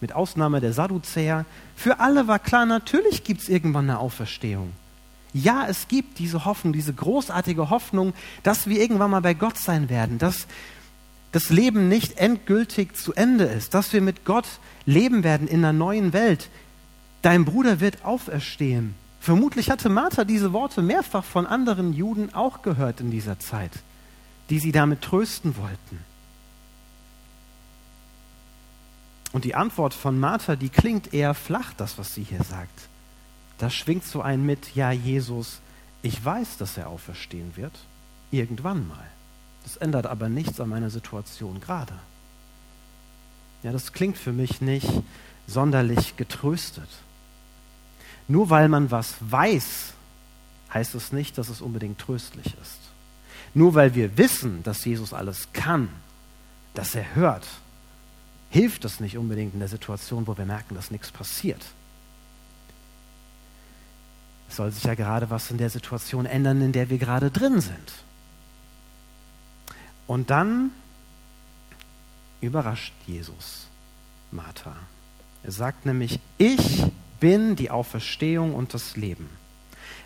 Mit 0.00 0.12
Ausnahme 0.12 0.60
der 0.60 0.72
Sadduzäer. 0.72 1.44
Für 1.74 2.00
alle 2.00 2.26
war 2.28 2.38
klar, 2.38 2.66
natürlich 2.66 3.24
gibt 3.24 3.42
es 3.42 3.48
irgendwann 3.48 3.88
eine 3.88 3.98
Auferstehung. 3.98 4.72
Ja, 5.32 5.66
es 5.68 5.88
gibt 5.88 6.18
diese 6.18 6.44
Hoffnung, 6.44 6.72
diese 6.72 6.94
großartige 6.94 7.68
Hoffnung, 7.68 8.14
dass 8.42 8.68
wir 8.68 8.80
irgendwann 8.80 9.10
mal 9.10 9.20
bei 9.20 9.34
Gott 9.34 9.58
sein 9.58 9.90
werden, 9.90 10.18
dass 10.18 10.46
das 11.32 11.50
Leben 11.50 11.88
nicht 11.88 12.16
endgültig 12.16 12.96
zu 12.96 13.12
Ende 13.12 13.44
ist, 13.44 13.74
dass 13.74 13.92
wir 13.92 14.00
mit 14.00 14.24
Gott 14.24 14.46
leben 14.86 15.24
werden 15.24 15.46
in 15.46 15.58
einer 15.58 15.74
neuen 15.74 16.14
Welt. 16.14 16.48
Dein 17.26 17.44
Bruder 17.44 17.80
wird 17.80 18.04
auferstehen. 18.04 18.94
Vermutlich 19.18 19.68
hatte 19.68 19.88
Martha 19.88 20.22
diese 20.22 20.52
Worte 20.52 20.80
mehrfach 20.80 21.24
von 21.24 21.44
anderen 21.44 21.92
Juden 21.92 22.32
auch 22.32 22.62
gehört 22.62 23.00
in 23.00 23.10
dieser 23.10 23.40
Zeit, 23.40 23.72
die 24.48 24.60
sie 24.60 24.70
damit 24.70 25.02
trösten 25.02 25.56
wollten. 25.56 26.04
Und 29.32 29.44
die 29.44 29.56
Antwort 29.56 29.92
von 29.92 30.20
Martha, 30.20 30.54
die 30.54 30.68
klingt 30.68 31.12
eher 31.12 31.34
flach, 31.34 31.72
das, 31.76 31.98
was 31.98 32.14
sie 32.14 32.22
hier 32.22 32.44
sagt. 32.44 32.82
Da 33.58 33.70
schwingt 33.70 34.04
so 34.04 34.22
ein 34.22 34.46
mit, 34.46 34.76
ja 34.76 34.92
Jesus, 34.92 35.58
ich 36.02 36.24
weiß, 36.24 36.58
dass 36.58 36.76
er 36.76 36.88
auferstehen 36.88 37.56
wird, 37.56 37.76
irgendwann 38.30 38.86
mal. 38.86 39.08
Das 39.64 39.76
ändert 39.78 40.06
aber 40.06 40.28
nichts 40.28 40.60
an 40.60 40.68
meiner 40.68 40.90
Situation 40.90 41.58
gerade. 41.58 41.94
Ja, 43.64 43.72
das 43.72 43.92
klingt 43.92 44.16
für 44.16 44.32
mich 44.32 44.60
nicht 44.60 44.88
sonderlich 45.48 46.16
getröstet. 46.16 46.88
Nur 48.28 48.50
weil 48.50 48.68
man 48.68 48.90
was 48.90 49.14
weiß, 49.20 49.92
heißt 50.72 50.94
es 50.94 51.12
nicht, 51.12 51.38
dass 51.38 51.48
es 51.48 51.60
unbedingt 51.60 51.98
tröstlich 51.98 52.54
ist. 52.60 52.80
Nur 53.54 53.74
weil 53.74 53.94
wir 53.94 54.18
wissen, 54.18 54.62
dass 54.62 54.84
Jesus 54.84 55.12
alles 55.12 55.48
kann, 55.52 55.88
dass 56.74 56.94
er 56.94 57.14
hört, 57.14 57.46
hilft 58.50 58.84
das 58.84 59.00
nicht 59.00 59.16
unbedingt 59.16 59.54
in 59.54 59.60
der 59.60 59.68
Situation, 59.68 60.26
wo 60.26 60.36
wir 60.36 60.44
merken, 60.44 60.74
dass 60.74 60.90
nichts 60.90 61.10
passiert. 61.10 61.64
Es 64.48 64.56
soll 64.56 64.70
sich 64.70 64.84
ja 64.84 64.94
gerade 64.94 65.30
was 65.30 65.50
in 65.50 65.58
der 65.58 65.70
Situation 65.70 66.26
ändern, 66.26 66.62
in 66.62 66.72
der 66.72 66.90
wir 66.90 66.98
gerade 66.98 67.30
drin 67.30 67.60
sind. 67.60 67.92
Und 70.06 70.30
dann 70.30 70.70
überrascht 72.40 72.92
Jesus 73.06 73.66
Martha. 74.30 74.76
Er 75.42 75.52
sagt 75.52 75.86
nämlich, 75.86 76.20
ich 76.38 76.84
bin 77.20 77.56
die 77.56 77.70
Auferstehung 77.70 78.54
und 78.54 78.74
das 78.74 78.96
Leben. 78.96 79.28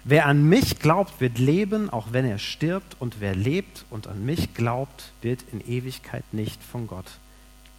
Wer 0.04 0.26
an 0.26 0.48
mich 0.48 0.78
glaubt, 0.78 1.20
wird 1.20 1.38
leben, 1.38 1.90
auch 1.90 2.12
wenn 2.12 2.24
er 2.24 2.38
stirbt, 2.38 2.96
und 3.00 3.20
wer 3.20 3.34
lebt 3.34 3.84
und 3.90 4.06
an 4.06 4.24
mich 4.24 4.54
glaubt, 4.54 5.12
wird 5.20 5.44
in 5.52 5.60
Ewigkeit 5.60 6.24
nicht 6.32 6.62
von 6.62 6.86
Gott 6.86 7.18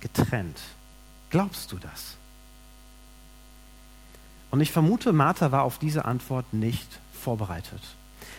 getrennt. 0.02 0.60
Glaubst 1.32 1.72
du 1.72 1.78
das? 1.78 2.18
Und 4.52 4.62
ich 4.62 4.72
vermute, 4.72 5.14
Martha 5.14 5.52
war 5.52 5.64
auf 5.64 5.80
diese 5.80 6.06
Antwort 6.06 6.54
nicht 6.54 7.00
vorbereitet, 7.14 7.82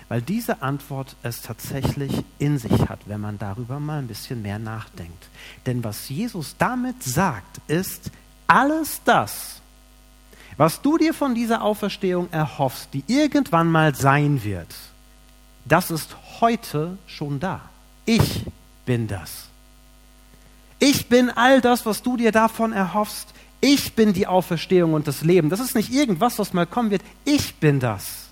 weil 0.09 0.21
diese 0.21 0.63
Antwort 0.63 1.17
es 1.23 1.41
tatsächlich 1.41 2.13
in 2.39 2.59
sich 2.59 2.89
hat, 2.89 3.01
wenn 3.07 3.21
man 3.21 3.39
darüber 3.39 3.81
mal 3.81 3.99
ein 3.99 4.09
bisschen 4.09 4.43
mehr 4.43 4.59
nachdenkt. 4.59 5.29
Denn 5.65 5.83
was 5.83 6.09
Jesus 6.11 6.55
damit 6.59 7.03
sagt, 7.03 7.61
ist, 7.67 8.11
alles 8.47 9.01
das, 9.05 9.62
was 10.57 10.83
du 10.83 10.99
dir 10.99 11.15
von 11.15 11.35
dieser 11.35 11.63
Auferstehung 11.63 12.29
erhoffst, 12.31 12.89
die 12.93 13.05
irgendwann 13.07 13.71
mal 13.71 13.95
sein 13.95 14.43
wird, 14.45 14.75
das 15.65 15.91
ist 15.91 16.17
heute 16.41 16.99
schon 17.07 17.41
da. 17.41 17.61
Ich 18.05 18.45
bin 18.85 19.07
das. 19.07 19.47
Ich 20.79 21.09
bin 21.09 21.31
all 21.31 21.61
das, 21.61 21.87
was 21.87 22.03
du 22.03 22.17
dir 22.17 22.33
davon 22.33 22.73
erhoffst. 22.73 23.29
Ich 23.61 23.95
bin 23.95 24.13
die 24.13 24.27
Auferstehung 24.27 24.95
und 24.95 25.07
das 25.07 25.23
Leben. 25.23 25.49
Das 25.49 25.61
ist 25.61 25.77
nicht 25.77 25.93
irgendwas, 25.93 26.39
was 26.41 26.53
mal 26.53 26.67
kommen 26.67 26.91
wird. 26.91 27.03
Ich 27.25 27.55
bin 27.57 27.79
das. 27.79 28.27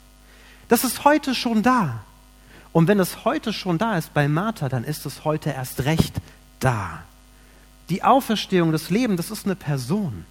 Das 0.69 0.83
ist 0.83 1.05
heute 1.05 1.37
schon 1.37 1.63
da. 1.63 2.01
Und 2.73 2.89
wenn 2.89 2.99
es 2.99 3.25
heute 3.25 3.53
schon 3.53 3.79
da 3.79 3.97
ist 3.97 4.13
bei 4.15 4.29
Martha, 4.29 4.69
dann 4.69 4.85
ist 4.85 5.07
es 5.07 5.25
heute 5.25 5.51
erst 5.51 5.85
recht 5.85 6.15
da. 6.59 7.03
Die 7.89 8.03
Auferstehung, 8.03 8.73
das 8.73 8.91
Leben, 8.91 9.17
das 9.17 9.31
ist 9.31 9.47
eine 9.47 9.57
Person. 9.57 10.25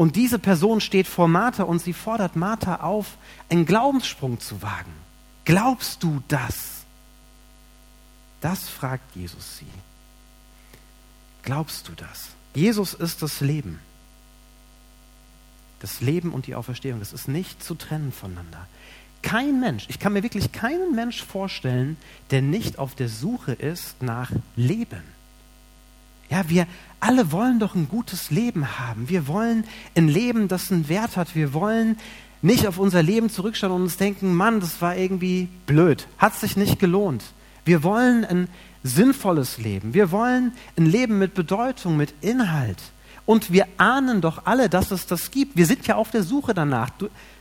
Und 0.00 0.16
diese 0.16 0.38
Person 0.38 0.80
steht 0.80 1.06
vor 1.06 1.28
Martha 1.28 1.64
und 1.64 1.78
sie 1.82 1.92
fordert 1.92 2.34
Martha 2.34 2.76
auf, 2.76 3.18
einen 3.50 3.66
Glaubenssprung 3.66 4.40
zu 4.40 4.62
wagen. 4.62 4.94
Glaubst 5.44 6.02
du 6.02 6.22
das? 6.26 6.86
Das 8.40 8.66
fragt 8.70 9.14
Jesus 9.14 9.58
sie. 9.58 9.66
Glaubst 11.42 11.86
du 11.86 11.92
das? 11.92 12.30
Jesus 12.54 12.94
ist 12.94 13.20
das 13.20 13.42
Leben. 13.42 13.78
Das 15.80 16.00
Leben 16.00 16.32
und 16.32 16.46
die 16.46 16.54
Auferstehung, 16.54 16.98
das 16.98 17.12
ist 17.12 17.28
nicht 17.28 17.62
zu 17.62 17.74
trennen 17.74 18.10
voneinander. 18.10 18.66
Kein 19.20 19.60
Mensch, 19.60 19.84
ich 19.90 19.98
kann 19.98 20.14
mir 20.14 20.22
wirklich 20.22 20.50
keinen 20.50 20.94
Mensch 20.94 21.22
vorstellen, 21.22 21.98
der 22.30 22.40
nicht 22.40 22.78
auf 22.78 22.94
der 22.94 23.10
Suche 23.10 23.52
ist 23.52 24.00
nach 24.00 24.32
Leben. 24.56 25.19
Ja, 26.30 26.48
wir 26.48 26.66
alle 27.00 27.32
wollen 27.32 27.58
doch 27.58 27.74
ein 27.74 27.88
gutes 27.88 28.30
Leben 28.30 28.78
haben. 28.78 29.08
Wir 29.08 29.26
wollen 29.26 29.64
ein 29.96 30.08
Leben, 30.08 30.48
das 30.48 30.70
einen 30.70 30.88
Wert 30.88 31.16
hat. 31.16 31.34
Wir 31.34 31.52
wollen 31.52 31.98
nicht 32.40 32.66
auf 32.66 32.78
unser 32.78 33.02
Leben 33.02 33.28
zurückschauen 33.30 33.72
und 33.72 33.82
uns 33.82 33.96
denken, 33.96 34.34
Mann, 34.34 34.60
das 34.60 34.80
war 34.80 34.96
irgendwie 34.96 35.48
blöd, 35.66 36.06
hat 36.18 36.34
sich 36.34 36.56
nicht 36.56 36.78
gelohnt. 36.78 37.24
Wir 37.64 37.82
wollen 37.82 38.24
ein 38.24 38.48
sinnvolles 38.82 39.58
Leben. 39.58 39.92
Wir 39.92 40.10
wollen 40.10 40.52
ein 40.78 40.86
Leben 40.86 41.18
mit 41.18 41.34
Bedeutung, 41.34 41.96
mit 41.96 42.14
Inhalt. 42.20 42.78
Und 43.26 43.52
wir 43.52 43.66
ahnen 43.76 44.20
doch 44.20 44.46
alle, 44.46 44.68
dass 44.68 44.90
es 44.90 45.06
das 45.06 45.30
gibt. 45.30 45.56
Wir 45.56 45.66
sind 45.66 45.86
ja 45.86 45.96
auf 45.96 46.10
der 46.10 46.22
Suche 46.22 46.54
danach. 46.54 46.90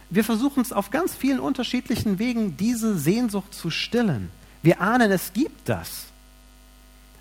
Wir 0.10 0.24
versuchen 0.24 0.62
es 0.62 0.74
auf 0.74 0.90
ganz 0.90 1.16
vielen 1.16 1.40
unterschiedlichen 1.40 2.20
Wegen, 2.20 2.58
diese 2.58 2.98
Sehnsucht 2.98 3.54
zu 3.54 3.70
stillen. 3.70 4.30
Wir 4.62 4.82
ahnen, 4.82 5.12
es 5.12 5.32
gibt 5.34 5.70
das. 5.70 6.08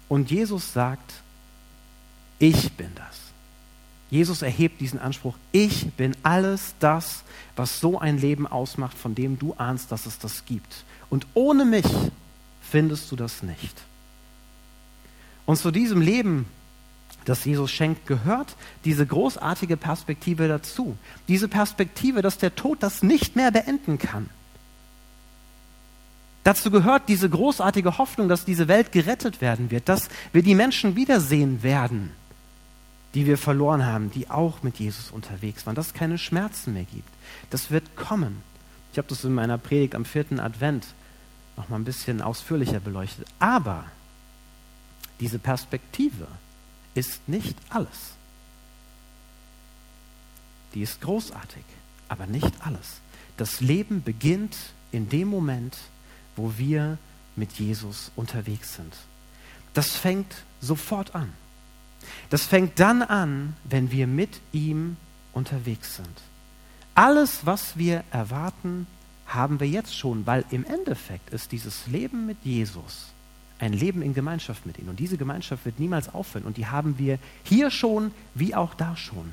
Und 0.08 0.30
Jesus 0.30 0.72
sagt, 0.72 1.22
ich 2.38 2.73
bin 2.73 2.90
das. 2.95 3.18
Jesus 4.11 4.42
erhebt 4.42 4.80
diesen 4.80 4.99
Anspruch, 4.99 5.35
ich 5.52 5.92
bin 5.92 6.16
alles 6.23 6.75
das, 6.80 7.23
was 7.57 7.80
so 7.80 7.99
ein 7.99 8.18
Leben 8.18 8.47
ausmacht, 8.47 8.97
von 8.97 9.14
dem 9.14 9.38
du 9.38 9.54
ahnst, 9.59 9.92
dass 9.92 10.07
es 10.07 10.18
das 10.18 10.45
gibt. 10.47 10.85
Und 11.11 11.26
ohne 11.35 11.64
mich 11.64 11.87
findest 12.62 13.11
du 13.11 13.16
das 13.16 13.42
nicht. 13.42 13.76
Und 15.45 15.57
zu 15.57 15.71
diesem 15.71 16.00
Leben, 16.00 16.47
das 17.25 17.45
Jesus 17.45 17.71
schenkt, 17.71 18.07
gehört 18.07 18.57
diese 18.85 19.07
großartige 19.07 19.76
Perspektive 19.76 20.49
dazu. 20.49 20.97
Diese 21.26 21.49
Perspektive, 21.49 22.23
dass 22.23 22.38
der 22.38 22.54
Tod 22.54 22.83
das 22.83 23.02
nicht 23.02 23.37
mehr 23.37 23.50
beenden 23.50 23.99
kann. 23.99 24.30
Dazu 26.45 26.71
gehört 26.71 27.09
diese 27.09 27.28
großartige 27.28 27.99
Hoffnung, 27.99 28.28
dass 28.28 28.47
diese 28.47 28.68
Welt 28.68 28.92
gerettet 28.92 29.42
werden 29.42 29.71
wird, 29.71 29.88
dass 29.88 30.09
wir 30.33 30.42
die 30.42 30.54
Menschen 30.54 30.97
wiedersehen 30.97 31.62
werden, 31.62 32.11
die 33.18 33.26
wir 33.26 33.37
verloren 33.37 33.84
haben, 33.84 34.12
die 34.12 34.30
auch 34.30 34.62
mit 34.62 34.78
Jesus 34.78 35.10
unterwegs 35.10 35.66
waren, 35.66 35.75
dass 35.75 35.88
es 35.88 35.92
keine 35.92 36.18
Schmerzen 36.18 36.72
mehr 36.72 36.84
gibt. 36.84 37.08
Das 37.50 37.72
wird 37.72 37.96
kommen. 37.96 38.44
Ich 38.92 38.98
habe 38.98 39.08
das 39.08 39.25
in 39.25 39.34
meiner 39.34 39.58
Predigt 39.58 39.96
am 39.96 40.04
vierten 40.04 40.38
Advent 40.38 40.87
noch 41.56 41.68
mal 41.68 41.80
ein 41.80 41.84
bisschen 41.84 42.22
ausführlicher 42.22 42.78
beleuchtet. 42.78 43.26
Aber 43.40 43.87
diese 45.18 45.40
Perspektive 45.40 46.28
ist 46.94 47.28
nicht 47.28 47.56
alles. 47.70 48.12
Die 50.75 50.82
ist 50.82 51.00
großartig, 51.00 51.64
aber 52.08 52.28
nicht 52.28 52.52
alles. 52.64 53.00
Das 53.37 53.60
Leben 53.60 54.04
beginnt 54.04 54.56
in 54.92 55.08
dem 55.08 55.26
Moment, 55.26 55.76
wo 56.37 56.52
wir 56.56 56.98
mit 57.34 57.50
Jesus 57.54 58.12
unterwegs 58.14 58.76
sind. 58.76 58.94
Das 59.75 59.96
fängt 59.96 60.44
sofort 60.60 61.16
an. 61.16 61.32
Das 62.30 62.46
fängt 62.46 62.78
dann 62.80 63.02
an, 63.02 63.56
wenn 63.64 63.90
wir 63.90 64.06
mit 64.06 64.40
ihm 64.52 64.96
unterwegs 65.32 65.96
sind. 65.96 66.08
Alles, 66.94 67.46
was 67.46 67.78
wir 67.78 68.04
erwarten, 68.10 68.86
haben 69.26 69.60
wir 69.60 69.68
jetzt 69.68 69.96
schon, 69.96 70.26
weil 70.26 70.44
im 70.50 70.64
Endeffekt 70.64 71.30
ist 71.30 71.52
dieses 71.52 71.86
Leben 71.86 72.26
mit 72.26 72.38
Jesus 72.44 73.12
ein 73.58 73.72
Leben 73.72 74.02
in 74.02 74.14
Gemeinschaft 74.14 74.66
mit 74.66 74.78
ihm. 74.78 74.88
Und 74.88 75.00
diese 75.00 75.16
Gemeinschaft 75.16 75.64
wird 75.64 75.80
niemals 75.80 76.14
aufhören. 76.14 76.44
Und 76.44 76.56
die 76.56 76.66
haben 76.66 76.98
wir 76.98 77.18
hier 77.42 77.70
schon 77.70 78.12
wie 78.34 78.54
auch 78.54 78.74
da 78.74 78.96
schon. 78.96 79.32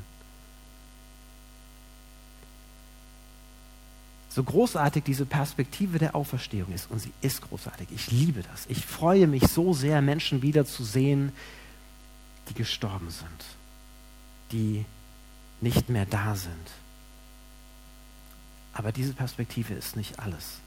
So 4.30 4.44
großartig 4.44 5.04
diese 5.04 5.26
Perspektive 5.26 5.98
der 5.98 6.16
Auferstehung 6.16 6.74
ist. 6.74 6.90
Und 6.92 7.00
sie 7.00 7.12
ist 7.22 7.42
großartig. 7.42 7.88
Ich 7.96 8.12
liebe 8.12 8.42
das. 8.44 8.66
Ich 8.68 8.86
freue 8.86 9.28
mich 9.28 9.48
so 9.48 9.74
sehr, 9.74 10.02
Menschen 10.02 10.42
wiederzusehen, 10.42 11.32
die 12.50 12.54
gestorben 12.54 13.10
sind, 13.10 13.46
die 14.52 14.86
nicht 15.62 15.90
mehr 15.90 16.06
da 16.06 16.36
sind. 16.36 16.72
Aber 18.74 18.92
diese 18.92 19.14
Perspektive 19.14 19.74
ist 19.74 19.96
nicht 19.96 20.20
alles. 20.20 20.60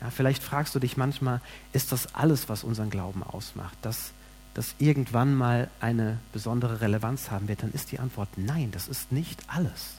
Ja, 0.00 0.10
vielleicht 0.10 0.42
fragst 0.42 0.74
du 0.74 0.80
dich 0.80 0.96
manchmal, 0.96 1.40
ist 1.72 1.92
das 1.92 2.14
alles, 2.14 2.48
was 2.48 2.64
unseren 2.64 2.90
Glauben 2.90 3.22
ausmacht, 3.22 3.78
dass 3.82 4.12
das 4.54 4.74
irgendwann 4.78 5.34
mal 5.34 5.70
eine 5.80 6.18
besondere 6.32 6.80
Relevanz 6.80 7.30
haben 7.30 7.48
wird? 7.48 7.62
Dann 7.62 7.72
ist 7.72 7.92
die 7.92 8.00
Antwort 8.00 8.28
nein, 8.36 8.70
das 8.72 8.88
ist 8.88 9.12
nicht 9.12 9.40
alles. 9.46 9.94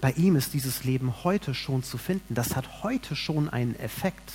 Bei 0.00 0.10
ihm 0.12 0.34
ist 0.34 0.52
dieses 0.52 0.82
Leben 0.82 1.22
heute 1.22 1.54
schon 1.54 1.84
zu 1.84 1.96
finden. 1.96 2.34
Das 2.34 2.56
hat 2.56 2.82
heute 2.82 3.14
schon 3.14 3.48
einen 3.48 3.78
Effekt. 3.78 4.32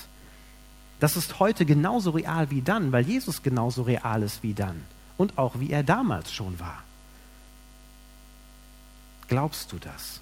Das 1.02 1.18
ist 1.18 1.40
heute 1.40 1.66
genauso 1.66 2.12
real 2.12 2.50
wie 2.50 2.62
dann, 2.62 2.94
weil 2.94 3.06
Jesus 3.06 3.44
genauso 3.44 3.84
real 3.84 4.24
ist 4.24 4.44
wie 4.44 4.54
dann 4.54 4.82
und 5.18 5.38
auch 5.38 5.60
wie 5.60 5.72
er 5.72 5.84
damals 5.84 6.32
schon 6.32 6.60
war. 6.60 6.84
Glaubst 9.28 9.72
du 9.72 9.78
das? 9.78 10.22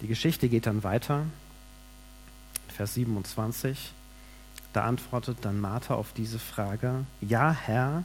Die 0.00 0.06
Geschichte 0.06 0.48
geht 0.48 0.66
dann 0.66 0.82
weiter. 0.82 1.26
Vers 2.68 2.94
27. 2.94 3.92
Da 4.72 4.84
antwortet 4.84 5.38
dann 5.42 5.60
Martha 5.60 5.94
auf 5.94 6.12
diese 6.12 6.38
Frage, 6.38 7.04
ja 7.20 7.52
Herr, 7.52 8.04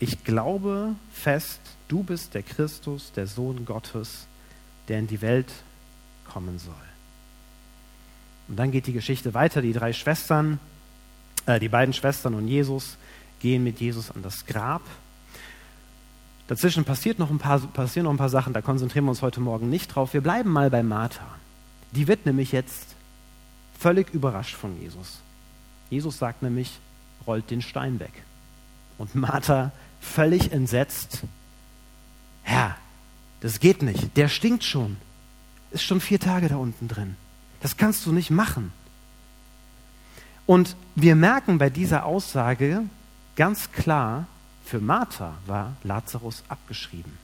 ich 0.00 0.24
glaube 0.24 0.94
fest, 1.12 1.60
du 1.88 2.02
bist 2.02 2.34
der 2.34 2.42
Christus, 2.42 3.12
der 3.12 3.26
Sohn 3.26 3.64
Gottes, 3.64 4.26
der 4.88 4.98
in 4.98 5.06
die 5.06 5.20
Welt 5.22 5.52
kommen 6.30 6.58
soll. 6.58 6.74
Und 8.48 8.56
dann 8.56 8.70
geht 8.70 8.86
die 8.86 8.92
Geschichte 8.92 9.34
weiter. 9.34 9.60
Die 9.60 9.72
drei 9.72 9.92
Schwestern, 9.92 10.58
äh, 11.46 11.60
die 11.60 11.68
beiden 11.68 11.92
Schwestern 11.92 12.34
und 12.34 12.48
Jesus 12.48 12.96
gehen 13.40 13.64
mit 13.64 13.80
Jesus 13.80 14.10
an 14.10 14.22
das 14.22 14.46
Grab. 14.46 14.82
Dazwischen 16.48 16.84
passiert 16.84 17.18
noch 17.18 17.30
ein 17.30 17.38
paar, 17.38 17.60
passieren 17.60 18.04
noch 18.04 18.12
ein 18.12 18.18
paar 18.18 18.30
Sachen, 18.30 18.52
da 18.52 18.62
konzentrieren 18.62 19.04
wir 19.04 19.10
uns 19.10 19.22
heute 19.22 19.40
Morgen 19.40 19.68
nicht 19.68 19.94
drauf. 19.94 20.14
Wir 20.14 20.22
bleiben 20.22 20.50
mal 20.50 20.70
bei 20.70 20.82
Martha. 20.82 21.26
Die 21.92 22.08
wird 22.08 22.26
nämlich 22.26 22.52
jetzt 22.52 22.94
völlig 23.78 24.10
überrascht 24.10 24.56
von 24.56 24.80
Jesus. 24.80 25.20
Jesus 25.90 26.18
sagt 26.18 26.42
nämlich, 26.42 26.78
rollt 27.26 27.50
den 27.50 27.62
Stein 27.62 28.00
weg. 28.00 28.12
Und 28.96 29.14
Martha 29.14 29.72
völlig 30.00 30.52
entsetzt, 30.52 31.22
Herr, 32.42 32.76
das 33.40 33.60
geht 33.60 33.82
nicht, 33.82 34.16
der 34.16 34.28
stinkt 34.28 34.64
schon. 34.64 34.96
Ist 35.70 35.82
schon 35.82 36.00
vier 36.00 36.18
Tage 36.18 36.48
da 36.48 36.56
unten 36.56 36.88
drin. 36.88 37.16
Das 37.60 37.76
kannst 37.76 38.06
du 38.06 38.12
nicht 38.12 38.30
machen. 38.30 38.72
Und 40.46 40.76
wir 40.94 41.14
merken 41.14 41.58
bei 41.58 41.68
dieser 41.68 42.06
Aussage 42.06 42.84
ganz 43.38 43.70
klar, 43.70 44.26
für 44.64 44.80
Martha 44.80 45.32
war 45.46 45.76
Lazarus 45.84 46.42
abgeschrieben. 46.48 47.16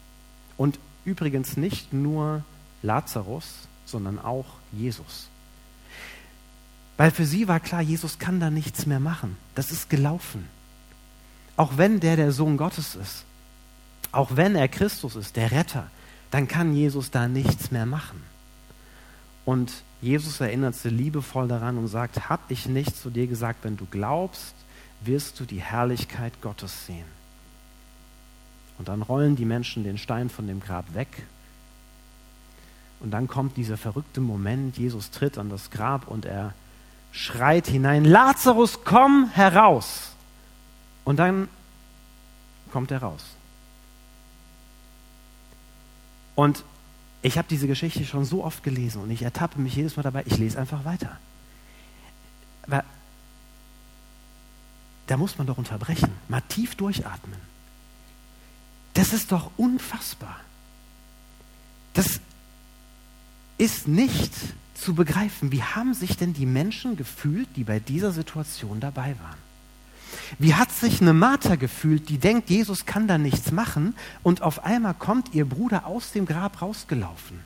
Und 0.56 0.78
übrigens 1.04 1.56
nicht 1.58 1.92
nur 1.92 2.44
Lazarus, 2.82 3.68
sondern 3.84 4.18
auch 4.20 4.46
Jesus. 4.72 5.28
Weil 6.96 7.10
für 7.10 7.26
sie 7.26 7.48
war 7.48 7.58
klar, 7.58 7.82
Jesus 7.82 8.20
kann 8.20 8.38
da 8.38 8.48
nichts 8.48 8.86
mehr 8.86 9.00
machen. 9.00 9.36
Das 9.56 9.72
ist 9.72 9.90
gelaufen. 9.90 10.48
Auch 11.56 11.76
wenn 11.76 11.98
der 11.98 12.14
der 12.16 12.30
Sohn 12.30 12.56
Gottes 12.56 12.94
ist, 12.94 13.24
auch 14.12 14.36
wenn 14.36 14.54
er 14.54 14.68
Christus 14.68 15.16
ist, 15.16 15.34
der 15.34 15.50
Retter, 15.50 15.88
dann 16.30 16.46
kann 16.46 16.74
Jesus 16.74 17.10
da 17.10 17.26
nichts 17.26 17.72
mehr 17.72 17.86
machen. 17.86 18.22
Und 19.44 19.72
Jesus 20.00 20.40
erinnert 20.40 20.76
sie 20.76 20.90
liebevoll 20.90 21.48
daran 21.48 21.76
und 21.76 21.88
sagt, 21.88 22.28
hab 22.28 22.48
ich 22.50 22.66
nicht 22.66 22.96
zu 22.96 23.10
dir 23.10 23.26
gesagt, 23.26 23.64
wenn 23.64 23.76
du 23.76 23.86
glaubst, 23.90 24.54
wirst 25.06 25.40
du 25.40 25.44
die 25.44 25.60
Herrlichkeit 25.60 26.40
Gottes 26.40 26.86
sehen. 26.86 27.06
Und 28.78 28.88
dann 28.88 29.02
rollen 29.02 29.36
die 29.36 29.44
Menschen 29.44 29.84
den 29.84 29.98
Stein 29.98 30.30
von 30.30 30.46
dem 30.46 30.60
Grab 30.60 30.94
weg. 30.94 31.08
Und 33.00 33.10
dann 33.10 33.28
kommt 33.28 33.56
dieser 33.56 33.76
verrückte 33.76 34.20
Moment, 34.20 34.78
Jesus 34.78 35.10
tritt 35.10 35.38
an 35.38 35.50
das 35.50 35.70
Grab 35.70 36.08
und 36.08 36.24
er 36.24 36.54
schreit 37.12 37.66
hinein, 37.66 38.04
Lazarus, 38.04 38.80
komm 38.84 39.30
heraus. 39.30 40.12
Und 41.04 41.18
dann 41.18 41.48
kommt 42.72 42.90
er 42.90 43.02
raus. 43.02 43.24
Und 46.34 46.64
ich 47.22 47.38
habe 47.38 47.46
diese 47.48 47.68
Geschichte 47.68 48.04
schon 48.04 48.24
so 48.24 48.44
oft 48.44 48.64
gelesen 48.64 49.02
und 49.02 49.10
ich 49.10 49.22
ertappe 49.22 49.60
mich 49.60 49.76
jedes 49.76 49.96
Mal 49.96 50.02
dabei, 50.02 50.24
ich 50.26 50.36
lese 50.38 50.58
einfach 50.58 50.84
weiter. 50.84 51.16
Da 55.06 55.16
muss 55.16 55.38
man 55.38 55.46
doch 55.46 55.58
unterbrechen, 55.58 56.10
mal 56.28 56.40
tief 56.42 56.74
durchatmen. 56.74 57.38
Das 58.94 59.12
ist 59.12 59.32
doch 59.32 59.50
unfassbar. 59.56 60.40
Das 61.92 62.20
ist 63.58 63.86
nicht 63.88 64.32
zu 64.74 64.94
begreifen. 64.94 65.52
Wie 65.52 65.62
haben 65.62 65.94
sich 65.94 66.16
denn 66.16 66.32
die 66.32 66.46
Menschen 66.46 66.96
gefühlt, 66.96 67.48
die 67.56 67.64
bei 67.64 67.80
dieser 67.80 68.12
Situation 68.12 68.80
dabei 68.80 69.16
waren? 69.22 69.38
Wie 70.38 70.54
hat 70.54 70.70
sich 70.70 71.00
eine 71.00 71.12
Martha 71.12 71.56
gefühlt, 71.56 72.08
die 72.08 72.18
denkt, 72.18 72.50
Jesus 72.50 72.86
kann 72.86 73.08
da 73.08 73.18
nichts 73.18 73.50
machen 73.50 73.94
und 74.22 74.42
auf 74.42 74.64
einmal 74.64 74.94
kommt 74.94 75.34
ihr 75.34 75.44
Bruder 75.44 75.86
aus 75.86 76.12
dem 76.12 76.24
Grab 76.24 76.62
rausgelaufen? 76.62 77.40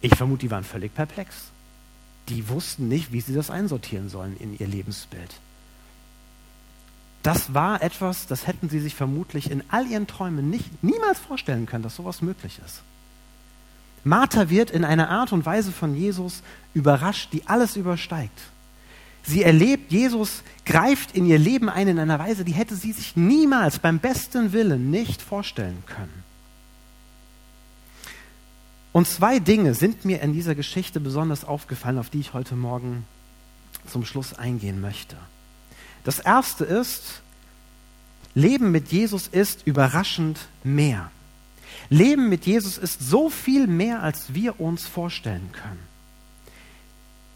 Ich 0.00 0.14
vermute, 0.14 0.40
die 0.40 0.50
waren 0.50 0.64
völlig 0.64 0.94
perplex. 0.94 1.53
Die 2.28 2.48
wussten 2.48 2.88
nicht, 2.88 3.12
wie 3.12 3.20
sie 3.20 3.34
das 3.34 3.50
einsortieren 3.50 4.08
sollen 4.08 4.36
in 4.38 4.58
ihr 4.58 4.66
Lebensbild. 4.66 5.34
Das 7.22 7.54
war 7.54 7.82
etwas, 7.82 8.26
das 8.26 8.46
hätten 8.46 8.68
sie 8.68 8.80
sich 8.80 8.94
vermutlich 8.94 9.50
in 9.50 9.62
all 9.70 9.86
ihren 9.86 10.06
Träumen 10.06 10.50
nicht, 10.50 10.82
niemals 10.82 11.18
vorstellen 11.18 11.66
können, 11.66 11.82
dass 11.82 11.96
sowas 11.96 12.20
möglich 12.20 12.60
ist. 12.64 12.82
Martha 14.04 14.50
wird 14.50 14.70
in 14.70 14.84
einer 14.84 15.08
Art 15.08 15.32
und 15.32 15.46
Weise 15.46 15.72
von 15.72 15.94
Jesus 15.94 16.42
überrascht, 16.74 17.32
die 17.32 17.46
alles 17.46 17.76
übersteigt. 17.76 18.38
Sie 19.22 19.42
erlebt, 19.42 19.90
Jesus 19.90 20.42
greift 20.66 21.16
in 21.16 21.24
ihr 21.24 21.38
Leben 21.38 21.70
ein 21.70 21.88
in 21.88 21.98
einer 21.98 22.18
Weise, 22.18 22.44
die 22.44 22.52
hätte 22.52 22.76
sie 22.76 22.92
sich 22.92 23.16
niemals 23.16 23.78
beim 23.78 23.98
besten 23.98 24.52
Willen 24.52 24.90
nicht 24.90 25.22
vorstellen 25.22 25.82
können. 25.86 26.23
Und 28.94 29.08
zwei 29.08 29.40
Dinge 29.40 29.74
sind 29.74 30.04
mir 30.04 30.22
in 30.22 30.32
dieser 30.32 30.54
Geschichte 30.54 31.00
besonders 31.00 31.44
aufgefallen, 31.44 31.98
auf 31.98 32.10
die 32.10 32.20
ich 32.20 32.32
heute 32.32 32.54
Morgen 32.54 33.04
zum 33.88 34.04
Schluss 34.04 34.34
eingehen 34.34 34.80
möchte. 34.80 35.16
Das 36.04 36.20
erste 36.20 36.64
ist, 36.64 37.20
Leben 38.36 38.70
mit 38.70 38.92
Jesus 38.92 39.26
ist 39.26 39.66
überraschend 39.66 40.38
mehr. 40.62 41.10
Leben 41.90 42.28
mit 42.28 42.46
Jesus 42.46 42.78
ist 42.78 43.00
so 43.00 43.30
viel 43.30 43.66
mehr, 43.66 44.00
als 44.00 44.32
wir 44.32 44.60
uns 44.60 44.86
vorstellen 44.86 45.50
können. 45.50 45.82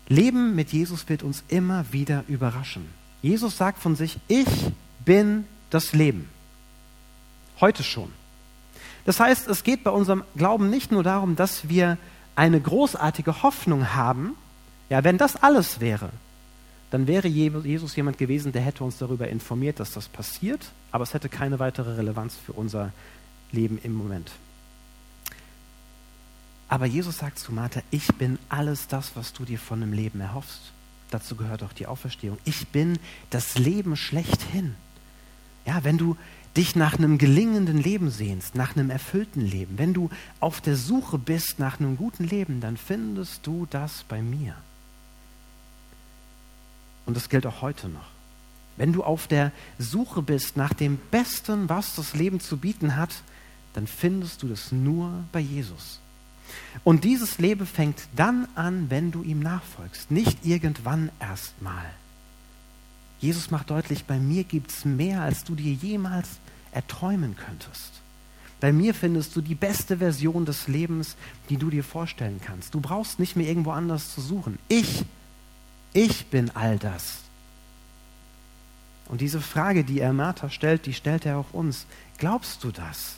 Leben 0.06 0.54
mit 0.54 0.72
Jesus 0.72 1.08
wird 1.08 1.24
uns 1.24 1.42
immer 1.48 1.92
wieder 1.92 2.22
überraschen. 2.28 2.86
Jesus 3.20 3.56
sagt 3.56 3.82
von 3.82 3.96
sich, 3.96 4.20
ich 4.28 4.46
bin 5.04 5.44
das 5.70 5.92
Leben. 5.92 6.28
Heute 7.60 7.82
schon. 7.82 8.12
Das 9.08 9.20
heißt, 9.20 9.48
es 9.48 9.64
geht 9.64 9.84
bei 9.84 9.90
unserem 9.90 10.22
Glauben 10.36 10.68
nicht 10.68 10.92
nur 10.92 11.02
darum, 11.02 11.34
dass 11.34 11.70
wir 11.70 11.96
eine 12.36 12.60
großartige 12.60 13.42
Hoffnung 13.42 13.94
haben. 13.94 14.36
Ja, 14.90 15.02
wenn 15.02 15.16
das 15.16 15.42
alles 15.42 15.80
wäre, 15.80 16.10
dann 16.90 17.06
wäre 17.06 17.26
Jesus 17.26 17.96
jemand 17.96 18.18
gewesen, 18.18 18.52
der 18.52 18.60
hätte 18.60 18.84
uns 18.84 18.98
darüber 18.98 19.26
informiert, 19.26 19.80
dass 19.80 19.92
das 19.92 20.10
passiert, 20.10 20.72
aber 20.92 21.04
es 21.04 21.14
hätte 21.14 21.30
keine 21.30 21.58
weitere 21.58 21.94
Relevanz 21.94 22.36
für 22.36 22.52
unser 22.52 22.92
Leben 23.50 23.78
im 23.82 23.94
Moment. 23.94 24.30
Aber 26.68 26.84
Jesus 26.84 27.16
sagt 27.16 27.38
zu 27.38 27.50
Martha, 27.50 27.80
ich 27.90 28.08
bin 28.08 28.38
alles 28.50 28.88
das, 28.88 29.12
was 29.14 29.32
du 29.32 29.46
dir 29.46 29.58
von 29.58 29.80
dem 29.80 29.94
Leben 29.94 30.20
erhoffst. 30.20 30.60
Dazu 31.10 31.34
gehört 31.34 31.62
auch 31.62 31.72
die 31.72 31.86
Auferstehung. 31.86 32.36
Ich 32.44 32.68
bin 32.68 32.98
das 33.30 33.56
Leben 33.56 33.96
schlechthin. 33.96 34.74
Ja, 35.64 35.82
wenn 35.82 35.96
du 35.96 36.14
dich 36.56 36.76
nach 36.76 36.98
einem 36.98 37.18
gelingenden 37.18 37.78
Leben 37.78 38.10
sehnst, 38.10 38.54
nach 38.54 38.74
einem 38.76 38.90
erfüllten 38.90 39.40
Leben, 39.40 39.78
wenn 39.78 39.94
du 39.94 40.10
auf 40.40 40.60
der 40.60 40.76
Suche 40.76 41.18
bist 41.18 41.58
nach 41.58 41.78
einem 41.78 41.96
guten 41.96 42.24
Leben, 42.24 42.60
dann 42.60 42.76
findest 42.76 43.46
du 43.46 43.66
das 43.70 44.04
bei 44.08 44.22
mir. 44.22 44.54
Und 47.06 47.16
das 47.16 47.28
gilt 47.28 47.46
auch 47.46 47.62
heute 47.62 47.88
noch. 47.88 48.10
wenn 48.78 48.92
du 48.92 49.02
auf 49.02 49.26
der 49.26 49.50
Suche 49.78 50.22
bist 50.22 50.56
nach 50.56 50.72
dem 50.72 50.98
Besten, 51.10 51.68
was 51.68 51.96
das 51.96 52.14
Leben 52.14 52.40
zu 52.40 52.56
bieten 52.56 52.96
hat, 52.96 53.10
dann 53.74 53.86
findest 53.86 54.42
du 54.42 54.48
das 54.48 54.72
nur 54.72 55.24
bei 55.32 55.40
Jesus. 55.40 56.00
Und 56.84 57.04
dieses 57.04 57.38
Leben 57.38 57.66
fängt 57.66 58.08
dann 58.16 58.48
an, 58.54 58.88
wenn 58.88 59.10
du 59.10 59.22
ihm 59.22 59.40
nachfolgst, 59.40 60.10
nicht 60.10 60.46
irgendwann 60.46 61.10
erstmal. 61.20 61.84
Jesus 63.20 63.50
macht 63.50 63.70
deutlich, 63.70 64.04
bei 64.04 64.18
mir 64.18 64.44
gibt 64.44 64.70
es 64.70 64.84
mehr, 64.84 65.22
als 65.22 65.44
du 65.44 65.54
dir 65.54 65.72
jemals 65.72 66.28
erträumen 66.72 67.36
könntest. 67.36 67.92
Bei 68.60 68.72
mir 68.72 68.94
findest 68.94 69.36
du 69.36 69.40
die 69.40 69.54
beste 69.54 69.98
Version 69.98 70.44
des 70.44 70.66
Lebens, 70.66 71.16
die 71.48 71.56
du 71.56 71.70
dir 71.70 71.84
vorstellen 71.84 72.40
kannst. 72.44 72.74
Du 72.74 72.80
brauchst 72.80 73.18
nicht 73.18 73.36
mehr 73.36 73.46
irgendwo 73.46 73.70
anders 73.70 74.14
zu 74.14 74.20
suchen. 74.20 74.58
Ich, 74.68 75.04
ich 75.92 76.26
bin 76.26 76.50
all 76.54 76.78
das. 76.78 77.20
Und 79.06 79.20
diese 79.20 79.40
Frage, 79.40 79.84
die 79.84 80.00
er 80.00 80.12
Martha 80.12 80.50
stellt, 80.50 80.86
die 80.86 80.92
stellt 80.92 81.24
er 81.24 81.38
auch 81.38 81.52
uns. 81.52 81.86
Glaubst 82.18 82.62
du 82.64 82.70
das? 82.70 83.16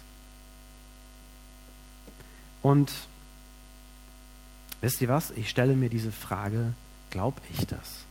Und 2.62 2.92
wisst 4.82 5.00
ihr 5.00 5.08
was? 5.08 5.30
Ich 5.32 5.48
stelle 5.48 5.74
mir 5.74 5.88
diese 5.88 6.12
Frage, 6.12 6.74
glaub 7.10 7.40
ich 7.52 7.66
das? 7.66 8.04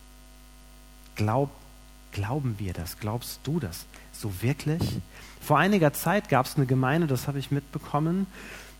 Glaub, 1.14 1.50
glauben 2.12 2.56
wir 2.58 2.72
das? 2.72 2.98
Glaubst 2.98 3.40
du 3.44 3.60
das? 3.60 3.86
So 4.12 4.42
wirklich? 4.42 4.82
Vor 5.40 5.58
einiger 5.58 5.92
Zeit 5.92 6.28
gab 6.28 6.46
es 6.46 6.56
eine 6.56 6.66
Gemeinde, 6.66 7.06
das 7.06 7.26
habe 7.26 7.38
ich 7.38 7.50
mitbekommen, 7.50 8.26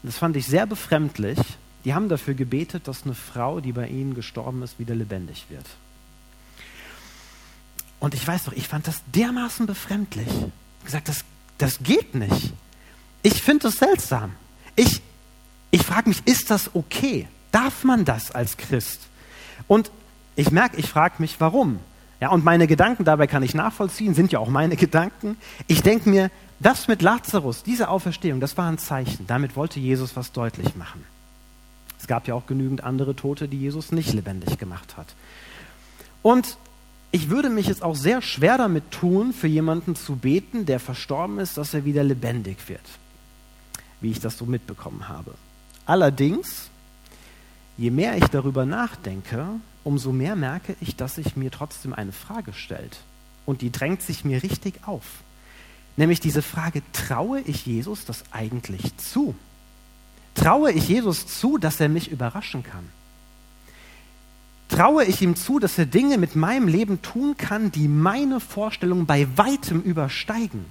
das 0.03 0.19
fand 0.19 0.37
ich 0.37 0.47
sehr 0.47 0.67
befremdlich. 0.67 1.39
Die 1.85 1.95
haben 1.95 2.09
dafür 2.09 2.35
gebetet, 2.35 2.89
dass 2.89 3.05
eine 3.05 3.15
Frau, 3.15 3.61
die 3.61 3.73
bei 3.73 3.89
ihnen 3.89 4.15
gestorben 4.15 4.63
ist, 4.63 4.79
wieder 4.79 4.95
lebendig 4.95 5.47
wird. 5.49 5.65
Und 7.99 8.15
ich 8.15 8.27
weiß 8.27 8.45
doch, 8.45 8.53
ich 8.53 8.69
fand 8.69 8.87
das 8.87 9.03
dermaßen 9.15 9.67
befremdlich. 9.67 10.27
Ich 10.27 10.35
habe 10.35 10.53
gesagt, 10.85 11.09
das, 11.09 11.25
das 11.59 11.79
geht 11.83 12.15
nicht. 12.15 12.53
Ich 13.23 13.43
finde 13.43 13.65
das 13.65 13.75
seltsam. 13.77 14.35
Ich, 14.77 15.03
ich 15.71 15.83
frage 15.83 16.09
mich, 16.09 16.27
ist 16.27 16.51
das 16.51 16.75
okay? 16.75 17.29
Darf 17.53 17.85
man 17.85 18.05
das 18.05 18.31
als 18.31 18.57
Christ? 18.57 19.01
Und 19.69 19.91
ich 20.37 20.51
merke, 20.51 20.79
ich 20.79 20.89
frage 20.89 21.17
mich, 21.19 21.41
warum. 21.41 21.81
Ja, 22.21 22.31
und 22.31 22.45
meine 22.45 22.67
Gedanken 22.67 23.05
dabei 23.05 23.27
kann 23.27 23.43
ich 23.43 23.55
nachvollziehen, 23.55 24.15
sind 24.15 24.31
ja 24.31 24.39
auch 24.39 24.49
meine 24.49 24.77
Gedanken. 24.77 25.37
Ich 25.67 25.83
denke 25.83 26.09
mir, 26.09 26.31
das 26.61 26.89
mit 26.89 27.01
Lazarus, 27.01 27.63
diese 27.63 27.89
Auferstehung, 27.89 28.41
das 28.41 28.57
war 28.59 28.69
ein 28.71 28.79
Zeichen. 28.79 29.27
Damit 29.27 29.57
wollte 29.57 29.81
Jesus 29.81 30.15
was 30.17 30.33
deutlich 30.33 30.77
machen. 30.77 31.05
Es 31.99 32.07
gab 32.07 32.29
ja 32.29 32.35
auch 32.35 32.47
genügend 32.47 32.85
andere 32.85 33.17
Tote, 33.17 33.49
die 33.49 33.59
Jesus 33.59 33.93
nicht 33.93 34.13
lebendig 34.13 34.59
gemacht 34.59 34.97
hat. 34.97 35.07
Und 36.23 36.57
ich 37.13 37.31
würde 37.31 37.51
mich 37.51 37.67
jetzt 37.67 37.83
auch 37.83 37.97
sehr 37.97 38.23
schwer 38.23 38.59
damit 38.59 38.91
tun, 38.91 39.33
für 39.33 39.49
jemanden 39.49 39.97
zu 39.97 40.17
beten, 40.17 40.67
der 40.67 40.81
verstorben 40.81 41.39
ist, 41.39 41.57
dass 41.57 41.75
er 41.75 41.85
wieder 41.85 42.05
lebendig 42.05 42.69
wird, 42.69 42.81
wie 44.01 44.11
ich 44.11 44.21
das 44.21 44.39
so 44.39 44.47
mitbekommen 44.47 45.09
habe. 45.09 45.35
Allerdings, 45.87 46.69
je 47.77 47.91
mehr 47.91 48.17
ich 48.17 48.27
darüber 48.27 48.65
nachdenke, 48.65 49.47
umso 49.85 50.13
mehr 50.13 50.37
merke 50.37 50.77
ich, 50.81 50.97
dass 50.97 51.17
sich 51.17 51.37
mir 51.37 51.51
trotzdem 51.51 51.93
eine 51.93 52.13
Frage 52.13 52.53
stellt. 52.53 52.99
Und 53.47 53.63
die 53.63 53.73
drängt 53.73 54.03
sich 54.03 54.25
mir 54.25 54.43
richtig 54.43 54.87
auf. 54.87 55.05
Nämlich 55.97 56.21
diese 56.21 56.43
Frage, 56.43 56.83
traue 56.93 57.41
ich 57.41 57.67
Jesus 57.67 58.05
das 58.05 58.25
eigentlich 58.31 58.97
zu? 58.97 59.35
Traue 60.35 60.73
ich 60.73 60.89
Jesus 60.89 61.27
zu, 61.27 61.59
dass 61.59 61.81
er 61.81 61.89
mich 61.89 62.11
überraschen 62.11 62.63
kann? 62.63 62.89
Traue 64.69 65.05
ich 65.05 65.21
ihm 65.21 65.35
zu, 65.35 65.59
dass 65.59 65.77
er 65.79 65.87
Dinge 65.87 66.17
mit 66.17 66.37
meinem 66.37 66.69
Leben 66.69 67.03
tun 67.03 67.37
kann, 67.37 67.73
die 67.73 67.89
meine 67.89 68.39
Vorstellungen 68.39 69.05
bei 69.05 69.27
weitem 69.37 69.83
übersteigen? 69.83 70.65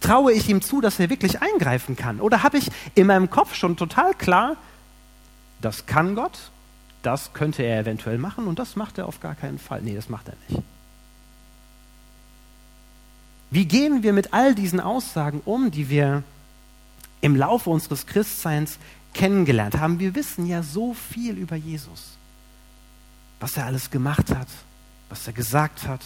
Traue 0.00 0.32
ich 0.32 0.48
ihm 0.48 0.62
zu, 0.62 0.80
dass 0.80 1.00
er 1.00 1.10
wirklich 1.10 1.42
eingreifen 1.42 1.96
kann? 1.96 2.20
Oder 2.20 2.42
habe 2.42 2.58
ich 2.58 2.70
in 2.94 3.08
meinem 3.08 3.28
Kopf 3.28 3.54
schon 3.54 3.76
total 3.76 4.14
klar, 4.14 4.56
das 5.60 5.86
kann 5.86 6.14
Gott, 6.14 6.38
das 7.04 7.32
könnte 7.32 7.62
er 7.62 7.80
eventuell 7.80 8.18
machen 8.18 8.46
und 8.46 8.58
das 8.58 8.76
macht 8.76 8.98
er 8.98 9.06
auf 9.06 9.20
gar 9.20 9.34
keinen 9.34 9.58
Fall. 9.58 9.82
Nee, 9.82 9.94
das 9.94 10.08
macht 10.08 10.28
er 10.28 10.34
nicht. 10.48 10.62
Wie 13.50 13.66
gehen 13.66 14.02
wir 14.02 14.12
mit 14.12 14.32
all 14.32 14.54
diesen 14.54 14.80
Aussagen 14.80 15.40
um, 15.44 15.70
die 15.70 15.88
wir 15.88 16.24
im 17.20 17.36
Laufe 17.36 17.70
unseres 17.70 18.06
Christseins 18.06 18.78
kennengelernt 19.12 19.78
haben? 19.78 20.00
Wir 20.00 20.14
wissen 20.14 20.46
ja 20.46 20.62
so 20.62 20.94
viel 20.94 21.36
über 21.38 21.54
Jesus. 21.54 22.16
Was 23.38 23.56
er 23.56 23.66
alles 23.66 23.90
gemacht 23.90 24.34
hat, 24.34 24.48
was 25.08 25.26
er 25.26 25.34
gesagt 25.34 25.86
hat, 25.86 26.00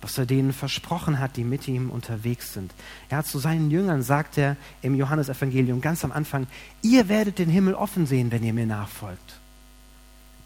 was 0.00 0.18
er 0.18 0.26
denen 0.26 0.52
versprochen 0.52 1.18
hat, 1.18 1.36
die 1.36 1.42
mit 1.42 1.66
ihm 1.66 1.90
unterwegs 1.90 2.52
sind. 2.52 2.72
Hat 3.10 3.26
zu 3.26 3.38
seinen 3.38 3.70
Jüngern 3.70 4.02
sagt 4.02 4.38
er 4.38 4.56
im 4.80 4.94
Johannesevangelium 4.94 5.80
ganz 5.80 6.04
am 6.04 6.12
Anfang, 6.12 6.46
ihr 6.82 7.08
werdet 7.08 7.38
den 7.38 7.48
Himmel 7.48 7.74
offen 7.74 8.06
sehen, 8.06 8.30
wenn 8.30 8.44
ihr 8.44 8.52
mir 8.52 8.66
nachfolgt. 8.66 9.37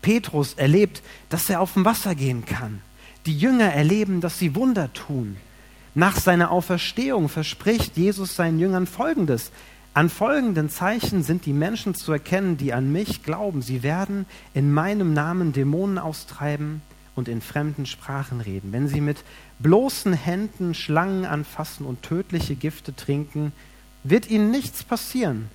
Petrus 0.03 0.55
erlebt, 0.55 1.03
dass 1.31 1.49
er 1.49 1.61
auf 1.61 1.73
dem 1.73 1.85
Wasser 1.85 2.15
gehen 2.15 2.45
kann. 2.45 2.83
Die 3.25 3.39
Jünger 3.39 3.73
erleben, 3.73 4.21
dass 4.21 4.39
sie 4.39 4.55
Wunder 4.55 4.93
tun. 4.93 5.37
Nach 5.95 6.17
seiner 6.17 6.51
Auferstehung 6.51 7.29
verspricht 7.29 7.97
Jesus 7.97 8.35
seinen 8.35 8.59
Jüngern 8.59 8.87
Folgendes. 8.87 9.53
An 9.95 10.09
folgenden 10.09 10.71
Zeichen 10.71 11.23
sind 11.23 11.45
die 11.45 11.53
Menschen 11.53 11.95
zu 11.95 12.13
erkennen, 12.13 12.57
die 12.57 12.73
an 12.73 12.91
mich 12.93 13.23
glauben. 13.23 13.63
Sie 13.63 13.83
werden 13.83 14.27
in 14.55 14.73
meinem 14.73 15.13
Namen 15.13 15.53
Dämonen 15.53 15.99
austreiben 15.99 16.81
und 17.15 17.29
in 17.29 17.43
fremden 17.43 17.85
Sprachen 17.85 18.41
reden. 18.41 18.73
Wenn 18.73 18.89
sie 18.89 19.03
mit 19.03 19.19
bloßen 19.59 20.15
Händen 20.15 20.75
Schlangen 20.75 21.27
anfassen 21.27 21.85
und 21.85 22.03
tödliche 22.03 22.55
Gifte 22.55 22.97
trinken, 22.97 23.53
wird 24.03 24.31
ihnen 24.31 24.51
nichts 24.51 24.83
passieren. 24.83 25.49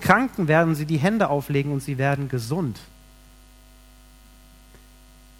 Kranken 0.00 0.48
werden 0.48 0.74
sie 0.74 0.86
die 0.86 0.96
Hände 0.96 1.28
auflegen 1.28 1.70
und 1.70 1.80
sie 1.82 1.98
werden 1.98 2.28
gesund. 2.28 2.80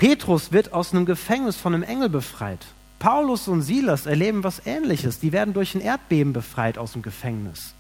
Petrus 0.03 0.51
wird 0.51 0.73
aus 0.73 0.93
einem 0.93 1.07
Gefängnis 1.07 1.55
von 1.55 1.75
einem 1.75 1.85
Engel 1.85 2.09
befreit. 2.09 2.67
Paulus 2.99 3.47
und 3.47 3.63
Silas 3.63 4.05
erleben 4.05 4.43
was 4.43 4.67
Ähnliches. 4.67 5.21
Die 5.21 5.31
werden 5.31 5.55
durch 5.55 5.77
ein 5.77 5.81
Erdbeben 5.81 6.33
befreit 6.33 6.77
aus 6.77 6.95
dem 6.95 7.03
Gefängnis. 7.03 7.73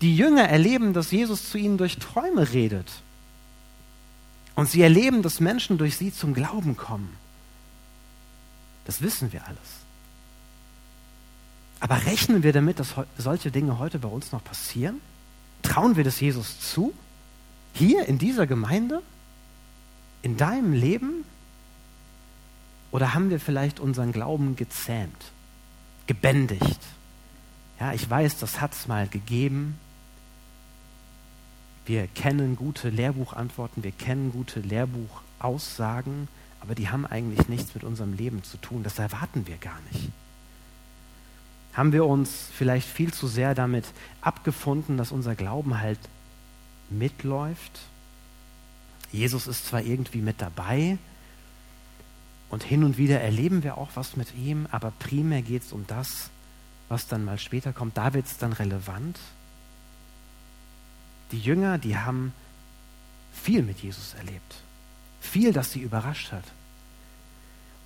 Die 0.00 0.16
Jünger 0.16 0.48
erleben, 0.48 0.92
dass 0.92 1.12
Jesus 1.12 1.48
zu 1.48 1.58
ihnen 1.58 1.78
durch 1.78 2.00
Träume 2.00 2.52
redet. 2.52 2.90
Und 4.56 4.70
sie 4.70 4.82
erleben, 4.82 5.22
dass 5.22 5.38
Menschen 5.38 5.78
durch 5.78 5.96
sie 5.96 6.12
zum 6.12 6.34
Glauben 6.34 6.76
kommen. 6.76 7.16
Das 8.84 9.00
wissen 9.00 9.32
wir 9.32 9.46
alles. 9.46 9.58
Aber 11.78 12.06
rechnen 12.06 12.42
wir 12.42 12.52
damit, 12.52 12.80
dass 12.80 12.96
solche 13.18 13.52
Dinge 13.52 13.78
heute 13.78 14.00
bei 14.00 14.08
uns 14.08 14.32
noch 14.32 14.42
passieren? 14.42 15.00
Trauen 15.62 15.94
wir 15.94 16.02
das 16.02 16.18
Jesus 16.18 16.58
zu? 16.58 16.92
Hier 17.72 18.06
in 18.06 18.18
dieser 18.18 18.48
Gemeinde? 18.48 19.00
In 20.22 20.36
deinem 20.36 20.72
Leben? 20.72 21.24
Oder 22.92 23.14
haben 23.14 23.30
wir 23.30 23.40
vielleicht 23.40 23.80
unseren 23.80 24.12
Glauben 24.12 24.54
gezähmt, 24.54 25.32
gebändigt? 26.06 26.80
Ja, 27.80 27.92
ich 27.94 28.08
weiß, 28.08 28.38
das 28.38 28.60
hat 28.60 28.74
es 28.74 28.86
mal 28.86 29.08
gegeben. 29.08 29.78
Wir 31.86 32.06
kennen 32.06 32.54
gute 32.54 32.90
Lehrbuchantworten, 32.90 33.82
wir 33.82 33.90
kennen 33.90 34.30
gute 34.30 34.60
Lehrbuchaussagen, 34.60 36.28
aber 36.60 36.76
die 36.76 36.90
haben 36.90 37.06
eigentlich 37.06 37.48
nichts 37.48 37.74
mit 37.74 37.82
unserem 37.82 38.12
Leben 38.12 38.44
zu 38.44 38.56
tun. 38.58 38.84
Das 38.84 38.98
erwarten 39.00 39.48
wir 39.48 39.56
gar 39.56 39.80
nicht. 39.90 40.10
Haben 41.72 41.92
wir 41.92 42.04
uns 42.04 42.50
vielleicht 42.54 42.86
viel 42.86 43.12
zu 43.12 43.26
sehr 43.26 43.54
damit 43.54 43.86
abgefunden, 44.20 44.98
dass 44.98 45.10
unser 45.10 45.34
Glauben 45.34 45.80
halt 45.80 45.98
mitläuft? 46.90 47.80
Jesus 49.10 49.46
ist 49.46 49.66
zwar 49.66 49.80
irgendwie 49.80 50.20
mit 50.20 50.40
dabei, 50.40 50.98
und 52.52 52.62
hin 52.62 52.84
und 52.84 52.98
wieder 52.98 53.18
erleben 53.18 53.62
wir 53.62 53.78
auch 53.78 53.88
was 53.94 54.14
mit 54.14 54.34
ihm, 54.34 54.66
aber 54.70 54.92
primär 54.98 55.40
geht 55.40 55.62
es 55.62 55.72
um 55.72 55.86
das, 55.86 56.28
was 56.90 57.06
dann 57.06 57.24
mal 57.24 57.38
später 57.38 57.72
kommt. 57.72 57.96
Da 57.96 58.12
wird 58.12 58.26
es 58.26 58.36
dann 58.36 58.52
relevant. 58.52 59.18
Die 61.30 61.38
Jünger, 61.38 61.78
die 61.78 61.96
haben 61.96 62.34
viel 63.32 63.62
mit 63.62 63.78
Jesus 63.78 64.12
erlebt. 64.12 64.56
Viel, 65.22 65.54
das 65.54 65.72
sie 65.72 65.80
überrascht 65.80 66.30
hat. 66.30 66.44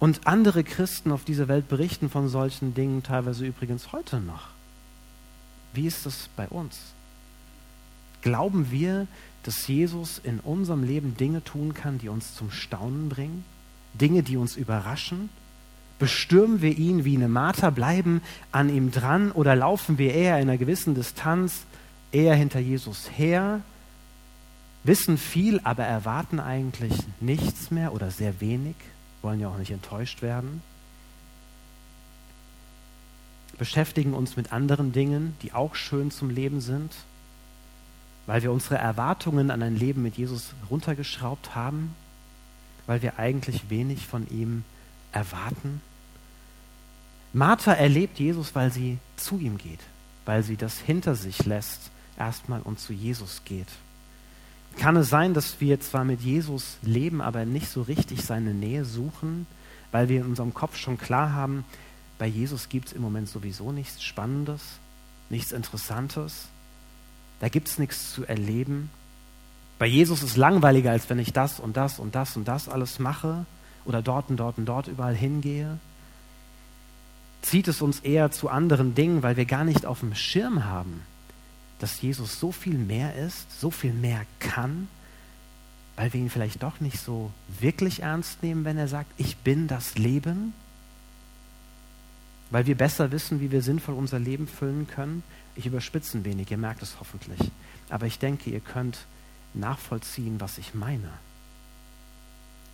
Und 0.00 0.26
andere 0.26 0.64
Christen 0.64 1.12
auf 1.12 1.22
dieser 1.22 1.46
Welt 1.46 1.68
berichten 1.68 2.10
von 2.10 2.28
solchen 2.28 2.74
Dingen, 2.74 3.04
teilweise 3.04 3.46
übrigens 3.46 3.92
heute 3.92 4.20
noch. 4.20 4.48
Wie 5.74 5.86
ist 5.86 6.06
das 6.06 6.28
bei 6.34 6.48
uns? 6.48 6.76
Glauben 8.20 8.72
wir, 8.72 9.06
dass 9.44 9.68
Jesus 9.68 10.18
in 10.18 10.40
unserem 10.40 10.82
Leben 10.82 11.16
Dinge 11.16 11.44
tun 11.44 11.72
kann, 11.72 11.98
die 11.98 12.08
uns 12.08 12.34
zum 12.34 12.50
Staunen 12.50 13.08
bringen? 13.08 13.44
Dinge, 13.98 14.22
die 14.22 14.36
uns 14.36 14.56
überraschen? 14.56 15.28
Bestürmen 15.98 16.60
wir 16.60 16.76
ihn 16.76 17.04
wie 17.04 17.16
eine 17.16 17.28
Marter, 17.28 17.70
bleiben 17.70 18.20
an 18.52 18.68
ihm 18.68 18.90
dran 18.90 19.32
oder 19.32 19.56
laufen 19.56 19.98
wir 19.98 20.12
eher 20.12 20.36
in 20.36 20.48
einer 20.48 20.58
gewissen 20.58 20.94
Distanz 20.94 21.64
eher 22.12 22.34
hinter 22.34 22.60
Jesus 22.60 23.10
her, 23.16 23.60
wissen 24.84 25.16
viel, 25.18 25.60
aber 25.64 25.84
erwarten 25.84 26.38
eigentlich 26.38 26.92
nichts 27.20 27.70
mehr 27.70 27.94
oder 27.94 28.10
sehr 28.10 28.40
wenig, 28.40 28.76
wollen 29.22 29.40
ja 29.40 29.48
auch 29.48 29.58
nicht 29.58 29.70
enttäuscht 29.70 30.22
werden? 30.22 30.60
beschäftigen 33.56 34.14
uns 34.14 34.36
mit 34.36 34.52
anderen 34.52 34.92
Dingen, 34.92 35.34
die 35.42 35.52
auch 35.52 35.74
schön 35.74 36.10
zum 36.10 36.30
Leben 36.30 36.60
sind, 36.60 36.92
weil 38.26 38.42
wir 38.42 38.52
unsere 38.52 38.76
Erwartungen 38.76 39.50
an 39.50 39.62
ein 39.62 39.76
Leben 39.76 40.02
mit 40.02 40.16
Jesus 40.16 40.52
runtergeschraubt 40.70 41.54
haben, 41.54 41.94
weil 42.86 43.02
wir 43.02 43.18
eigentlich 43.18 43.70
wenig 43.70 44.06
von 44.06 44.28
ihm 44.30 44.64
erwarten. 45.12 45.80
Martha 47.32 47.72
erlebt 47.72 48.18
Jesus, 48.18 48.54
weil 48.54 48.72
sie 48.72 48.98
zu 49.16 49.38
ihm 49.38 49.58
geht, 49.58 49.80
weil 50.24 50.42
sie 50.42 50.56
das 50.56 50.78
hinter 50.78 51.14
sich 51.14 51.44
lässt 51.44 51.90
erstmal 52.18 52.62
und 52.62 52.80
zu 52.80 52.92
Jesus 52.92 53.42
geht. 53.44 53.68
Kann 54.78 54.96
es 54.96 55.08
sein, 55.08 55.34
dass 55.34 55.60
wir 55.60 55.80
zwar 55.80 56.04
mit 56.04 56.20
Jesus 56.20 56.76
leben, 56.82 57.20
aber 57.20 57.44
nicht 57.44 57.68
so 57.68 57.82
richtig 57.82 58.22
seine 58.22 58.52
Nähe 58.52 58.84
suchen, 58.84 59.46
weil 59.90 60.08
wir 60.08 60.20
in 60.20 60.26
unserem 60.26 60.52
Kopf 60.54 60.76
schon 60.76 60.98
klar 60.98 61.32
haben, 61.32 61.64
bei 62.18 62.26
Jesus 62.26 62.68
gibt 62.68 62.88
es 62.88 62.92
im 62.92 63.02
Moment 63.02 63.28
sowieso 63.28 63.72
nichts 63.72 64.02
Spannendes, 64.02 64.62
nichts 65.28 65.52
Interessantes, 65.52 66.48
da 67.40 67.48
gibt 67.48 67.68
es 67.68 67.78
nichts 67.78 68.12
zu 68.12 68.24
erleben. 68.24 68.90
Bei 69.78 69.86
Jesus 69.86 70.22
ist 70.22 70.30
es 70.30 70.36
langweiliger, 70.36 70.90
als 70.90 71.10
wenn 71.10 71.18
ich 71.18 71.32
das 71.32 71.60
und 71.60 71.76
das 71.76 71.98
und 71.98 72.14
das 72.14 72.36
und 72.36 72.48
das 72.48 72.68
alles 72.68 72.98
mache 72.98 73.44
oder 73.84 74.02
dort 74.02 74.30
und 74.30 74.38
dort 74.38 74.58
und 74.58 74.66
dort 74.66 74.88
überall 74.88 75.14
hingehe. 75.14 75.78
Zieht 77.42 77.68
es 77.68 77.82
uns 77.82 78.00
eher 78.00 78.30
zu 78.30 78.48
anderen 78.48 78.94
Dingen, 78.94 79.22
weil 79.22 79.36
wir 79.36 79.44
gar 79.44 79.64
nicht 79.64 79.86
auf 79.86 80.00
dem 80.00 80.14
Schirm 80.14 80.64
haben, 80.64 81.02
dass 81.78 82.00
Jesus 82.00 82.40
so 82.40 82.52
viel 82.52 82.78
mehr 82.78 83.14
ist, 83.16 83.60
so 83.60 83.70
viel 83.70 83.92
mehr 83.92 84.22
kann, 84.40 84.88
weil 85.96 86.12
wir 86.12 86.20
ihn 86.20 86.30
vielleicht 86.30 86.62
doch 86.62 86.80
nicht 86.80 86.98
so 86.98 87.30
wirklich 87.60 88.02
ernst 88.02 88.42
nehmen, 88.42 88.64
wenn 88.64 88.78
er 88.78 88.88
sagt, 88.88 89.10
ich 89.18 89.36
bin 89.36 89.68
das 89.68 89.96
Leben, 89.96 90.54
weil 92.50 92.66
wir 92.66 92.76
besser 92.76 93.10
wissen, 93.12 93.40
wie 93.40 93.50
wir 93.50 93.62
sinnvoll 93.62 93.94
unser 93.94 94.18
Leben 94.18 94.46
füllen 94.46 94.86
können. 94.86 95.22
Ich 95.54 95.66
überspitze 95.66 96.18
ein 96.18 96.24
wenig, 96.24 96.50
ihr 96.50 96.58
merkt 96.58 96.82
es 96.82 96.96
hoffentlich. 97.00 97.40
Aber 97.90 98.06
ich 98.06 98.18
denke, 98.18 98.50
ihr 98.50 98.60
könnt 98.60 99.06
nachvollziehen, 99.54 100.40
was 100.40 100.58
ich 100.58 100.74
meine. 100.74 101.10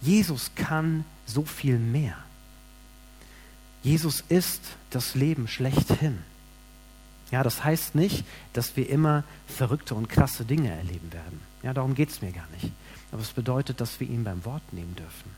Jesus 0.00 0.50
kann 0.54 1.04
so 1.26 1.44
viel 1.44 1.78
mehr. 1.78 2.16
Jesus 3.82 4.22
ist 4.28 4.62
das 4.90 5.14
Leben 5.14 5.48
schlechthin. 5.48 6.18
Ja, 7.30 7.42
das 7.42 7.64
heißt 7.64 7.94
nicht, 7.94 8.24
dass 8.52 8.76
wir 8.76 8.88
immer 8.88 9.24
verrückte 9.46 9.94
und 9.94 10.08
klasse 10.08 10.44
Dinge 10.44 10.70
erleben 10.70 11.12
werden. 11.12 11.40
Ja, 11.62 11.72
darum 11.72 11.94
geht 11.94 12.10
es 12.10 12.20
mir 12.20 12.32
gar 12.32 12.46
nicht. 12.60 12.72
Aber 13.10 13.22
es 13.22 13.30
bedeutet, 13.30 13.80
dass 13.80 13.98
wir 14.00 14.08
ihn 14.08 14.24
beim 14.24 14.44
Wort 14.44 14.72
nehmen 14.72 14.94
dürfen. 14.96 15.30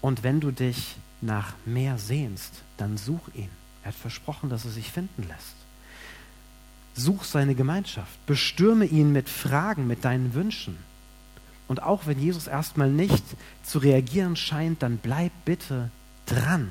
Und 0.00 0.22
wenn 0.22 0.40
du 0.40 0.50
dich 0.50 0.96
nach 1.20 1.54
mehr 1.64 1.98
sehnst, 1.98 2.62
dann 2.76 2.96
such 2.98 3.34
ihn. 3.34 3.50
Er 3.82 3.88
hat 3.88 3.94
versprochen, 3.96 4.50
dass 4.50 4.64
er 4.64 4.70
sich 4.70 4.92
finden 4.92 5.26
lässt. 5.26 5.54
Such 6.96 7.24
seine 7.24 7.54
Gemeinschaft. 7.54 8.24
Bestürme 8.26 8.86
ihn 8.86 9.12
mit 9.12 9.28
Fragen, 9.28 9.86
mit 9.86 10.04
deinen 10.04 10.32
Wünschen. 10.34 10.78
Und 11.68 11.82
auch 11.82 12.06
wenn 12.06 12.18
Jesus 12.18 12.46
erstmal 12.46 12.90
nicht 12.90 13.24
zu 13.62 13.78
reagieren 13.78 14.34
scheint, 14.36 14.82
dann 14.82 14.96
bleib 14.96 15.32
bitte 15.44 15.90
dran. 16.24 16.70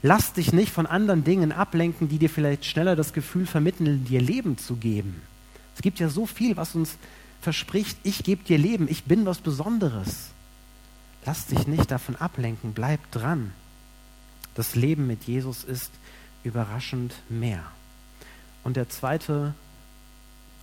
Lass 0.00 0.32
dich 0.32 0.52
nicht 0.52 0.72
von 0.72 0.86
anderen 0.86 1.22
Dingen 1.22 1.52
ablenken, 1.52 2.08
die 2.08 2.18
dir 2.18 2.30
vielleicht 2.30 2.64
schneller 2.64 2.96
das 2.96 3.12
Gefühl 3.12 3.46
vermitteln, 3.46 4.04
dir 4.04 4.20
Leben 4.20 4.58
zu 4.58 4.76
geben. 4.76 5.20
Es 5.76 5.82
gibt 5.82 6.00
ja 6.00 6.08
so 6.08 6.26
viel, 6.26 6.56
was 6.56 6.74
uns 6.74 6.96
verspricht, 7.40 7.98
ich 8.02 8.24
gebe 8.24 8.42
dir 8.44 8.58
Leben, 8.58 8.88
ich 8.88 9.04
bin 9.04 9.26
was 9.26 9.38
Besonderes. 9.38 10.30
Lass 11.24 11.46
dich 11.46 11.66
nicht 11.66 11.90
davon 11.90 12.16
ablenken, 12.16 12.72
bleib 12.72 13.10
dran. 13.12 13.52
Das 14.54 14.74
Leben 14.74 15.06
mit 15.06 15.24
Jesus 15.24 15.62
ist 15.62 15.90
überraschend 16.42 17.14
mehr. 17.28 17.62
Und 18.64 18.76
der 18.76 18.88
zweite 18.88 19.54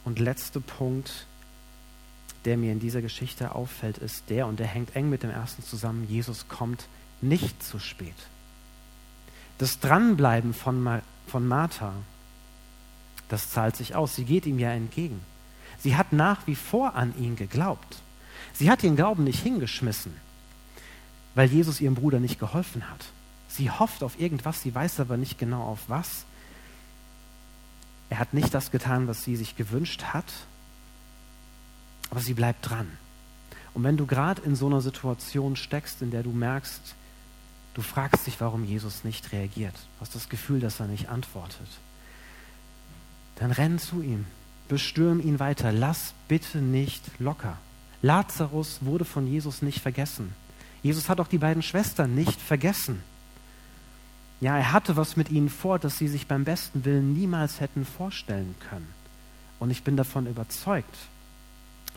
und 0.05 0.19
letzte 0.19 0.61
Punkt, 0.61 1.25
der 2.45 2.57
mir 2.57 2.71
in 2.71 2.79
dieser 2.79 3.01
Geschichte 3.01 3.53
auffällt, 3.53 3.97
ist 3.97 4.29
der, 4.29 4.47
und 4.47 4.59
der 4.59 4.67
hängt 4.67 4.95
eng 4.95 5.09
mit 5.09 5.23
dem 5.23 5.29
ersten 5.29 5.63
zusammen, 5.63 6.07
Jesus 6.07 6.47
kommt 6.47 6.87
nicht 7.21 7.61
zu 7.61 7.79
spät. 7.79 8.15
Das 9.57 9.79
Dranbleiben 9.79 10.53
von, 10.53 10.81
Ma 10.81 11.01
von 11.27 11.47
Martha, 11.47 11.93
das 13.27 13.51
zahlt 13.51 13.75
sich 13.75 13.93
aus. 13.93 14.15
Sie 14.15 14.23
geht 14.23 14.45
ihm 14.45 14.57
ja 14.57 14.71
entgegen. 14.71 15.19
Sie 15.77 15.95
hat 15.95 16.13
nach 16.13 16.47
wie 16.47 16.55
vor 16.55 16.95
an 16.95 17.13
ihn 17.17 17.35
geglaubt. 17.35 18.01
Sie 18.53 18.69
hat 18.69 18.83
ihren 18.83 18.95
Glauben 18.95 19.23
nicht 19.23 19.41
hingeschmissen, 19.41 20.13
weil 21.35 21.49
Jesus 21.49 21.81
ihrem 21.81 21.95
Bruder 21.95 22.19
nicht 22.19 22.39
geholfen 22.39 22.89
hat. 22.89 23.05
Sie 23.47 23.69
hofft 23.69 24.03
auf 24.03 24.19
irgendwas, 24.19 24.61
sie 24.61 24.73
weiß 24.73 24.99
aber 24.99 25.17
nicht 25.17 25.37
genau 25.37 25.63
auf 25.63 25.79
was. 25.87 26.25
Er 28.09 28.19
hat 28.19 28.33
nicht 28.33 28.53
das 28.53 28.71
getan, 28.71 29.07
was 29.07 29.23
sie 29.23 29.35
sich 29.35 29.55
gewünscht 29.55 30.03
hat, 30.05 30.25
aber 32.09 32.21
sie 32.21 32.33
bleibt 32.33 32.69
dran. 32.69 32.87
Und 33.73 33.83
wenn 33.83 33.97
du 33.97 34.05
gerade 34.05 34.41
in 34.41 34.55
so 34.55 34.65
einer 34.65 34.81
Situation 34.81 35.55
steckst, 35.55 36.01
in 36.01 36.11
der 36.11 36.23
du 36.23 36.31
merkst, 36.31 36.95
Du 37.79 37.81
fragst 37.81 38.27
dich, 38.27 38.41
warum 38.41 38.65
Jesus 38.65 39.03
nicht 39.03 39.31
reagiert. 39.31 39.75
Hast 40.01 40.13
das 40.13 40.27
Gefühl, 40.27 40.59
dass 40.59 40.81
er 40.81 40.87
nicht 40.87 41.07
antwortet. 41.07 41.67
Dann 43.35 43.51
renn 43.51 43.79
zu 43.79 44.01
ihm, 44.01 44.25
bestürm 44.67 45.21
ihn 45.21 45.39
weiter, 45.39 45.71
lass 45.71 46.13
bitte 46.27 46.57
nicht 46.57 47.03
locker. 47.19 47.57
Lazarus 48.01 48.79
wurde 48.81 49.05
von 49.05 49.27
Jesus 49.27 49.61
nicht 49.61 49.79
vergessen. 49.79 50.33
Jesus 50.81 51.07
hat 51.07 51.21
auch 51.21 51.27
die 51.27 51.37
beiden 51.37 51.63
Schwestern 51.63 52.15
nicht 52.15 52.41
vergessen. 52.41 53.01
Ja, 54.41 54.57
er 54.57 54.71
hatte 54.71 54.95
was 54.95 55.17
mit 55.17 55.29
ihnen 55.29 55.49
vor, 55.49 55.79
das 55.79 55.97
sie 55.97 56.07
sich 56.07 56.27
beim 56.27 56.45
besten 56.45 56.85
Willen 56.85 57.13
niemals 57.13 57.59
hätten 57.59 57.85
vorstellen 57.85 58.55
können. 58.69 58.87
Und 59.59 59.69
ich 59.69 59.83
bin 59.83 59.97
davon 59.97 60.27
überzeugt, 60.27 60.95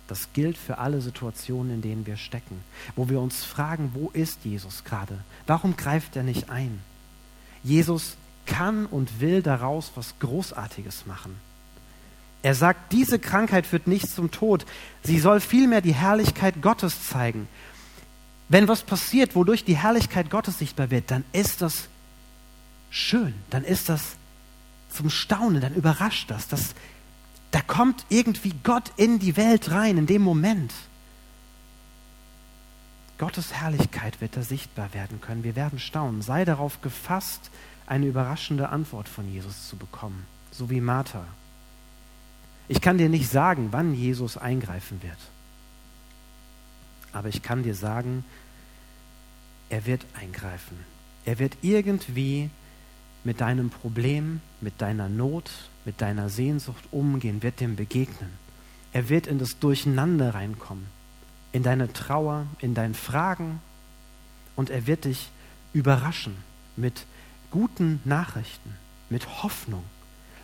das 0.09 0.33
gilt 0.33 0.59
für 0.59 0.79
alle 0.79 1.01
Situationen, 1.01 1.75
in 1.75 1.83
denen 1.83 2.07
wir 2.07 2.17
stecken, 2.17 2.61
wo 2.97 3.09
wir 3.09 3.21
uns 3.21 3.45
fragen, 3.45 3.93
wo 3.95 4.11
ist 4.13 4.45
Jesus 4.45 4.85
gerade? 4.85 5.19
Warum 5.47 5.77
greift 5.77 6.17
er 6.17 6.25
nicht 6.25 6.51
ein? 6.51 6.81
Jesus 7.63 8.17
kann 8.45 8.87
und 8.87 9.21
will 9.21 9.43
daraus 9.43 9.93
was 9.95 10.19
Großartiges 10.19 11.07
machen. 11.07 11.37
Er 12.43 12.57
sagt, 12.57 12.93
diese 12.93 13.21
Krankheit 13.21 13.67
führt 13.67 13.87
nicht 13.87 14.09
zum 14.09 14.33
Tod, 14.33 14.67
sie 15.05 15.21
soll 15.21 15.39
vielmehr 15.39 15.81
die 15.81 15.95
Herrlichkeit 15.95 16.61
Gottes 16.61 17.07
zeigen. 17.07 17.47
Wenn 18.49 18.67
was 18.67 18.83
passiert, 18.83 19.37
wodurch 19.37 19.65
die 19.65 19.77
Herrlichkeit 19.77 20.29
Gottes 20.29 20.59
sichtbar 20.59 20.91
wird, 20.91 21.13
dann 21.13 21.25
ist 21.33 21.63
das 21.63 21.89
schön, 22.93 23.35
dann 23.51 23.65
ist 23.65 23.89
das 23.89 24.17
zum 24.91 25.11
Staunen, 25.11 25.61
dann 25.61 25.75
überrascht 25.75 26.31
das. 26.31 26.47
Das 26.47 26.75
da 27.51 27.61
kommt 27.61 28.07
irgendwie 28.09 28.55
Gott 28.63 28.93
in 28.97 29.19
die 29.19 29.37
Welt 29.37 29.71
rein, 29.71 29.99
in 29.99 30.07
dem 30.07 30.23
Moment. 30.23 30.73
Gottes 33.19 33.53
Herrlichkeit 33.53 34.21
wird 34.21 34.37
da 34.37 34.43
sichtbar 34.43 34.95
werden 34.95 35.21
können. 35.21 35.45
Wir 35.45 35.55
werden 35.55 35.79
staunen. 35.79 36.23
Sei 36.23 36.45
darauf 36.45 36.81
gefasst, 36.81 37.51
eine 37.87 38.07
überraschende 38.07 38.71
Antwort 38.71 39.09
von 39.09 39.31
Jesus 39.31 39.69
zu 39.69 39.77
bekommen, 39.77 40.27
so 40.51 40.71
wie 40.71 40.81
Martha. 40.81 41.25
Ich 42.69 42.81
kann 42.81 42.97
dir 42.97 43.11
nicht 43.11 43.29
sagen, 43.29 43.69
wann 43.71 43.95
Jesus 43.95 44.39
eingreifen 44.39 45.03
wird. 45.03 45.19
Aber 47.13 47.29
ich 47.29 47.43
kann 47.43 47.63
dir 47.63 47.75
sagen, 47.75 48.25
er 49.69 49.85
wird 49.85 50.07
eingreifen. 50.19 50.79
Er 51.27 51.39
wird 51.39 51.59
irgendwie 51.61 52.49
mit 53.25 53.41
deinem 53.41 53.71
Problem, 53.71 54.41
mit 54.61 54.81
deiner 54.81 55.09
Not, 55.09 55.51
mit 55.85 56.01
deiner 56.01 56.29
Sehnsucht 56.29 56.85
umgehen, 56.91 57.43
wird 57.43 57.61
dem 57.61 57.77
begegnen. 57.77 58.31
Er 58.93 59.09
wird 59.09 59.27
in 59.27 59.39
das 59.39 59.59
Durcheinander 59.59 60.35
reinkommen, 60.35 60.87
in 61.53 61.63
deine 61.63 61.93
Trauer, 61.93 62.47
in 62.59 62.75
deine 62.75 62.95
Fragen 62.95 63.61
und 64.57 64.71
er 64.71 64.87
wird 64.87 65.05
dich 65.05 65.31
überraschen 65.73 66.37
mit 66.77 67.07
guten 67.51 68.01
Nachrichten, 68.05 68.75
mit 69.09 69.43
Hoffnung, 69.43 69.85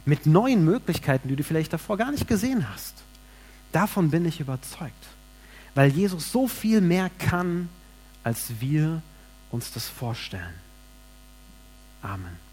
mit 0.05 0.27
neuen 0.27 0.65
Möglichkeiten, 0.65 1.29
die 1.29 1.37
du 1.37 1.45
vielleicht 1.45 1.73
davor 1.73 1.97
gar 1.97 2.11
nicht 2.11 2.29
gesehen 2.29 2.69
hast. 2.73 2.95
Davon 3.73 4.11
bin 4.11 4.25
ich 4.25 4.41
überzeugt, 4.41 5.07
weil 5.75 5.91
Jesus 5.91 6.33
so 6.33 6.49
viel 6.49 6.81
mehr 6.81 7.11
kann, 7.19 7.69
als 8.25 8.61
wir 8.61 9.03
uns 9.51 9.73
das 9.73 9.89
vorstellen. 9.89 10.55
Amen. 12.03 12.48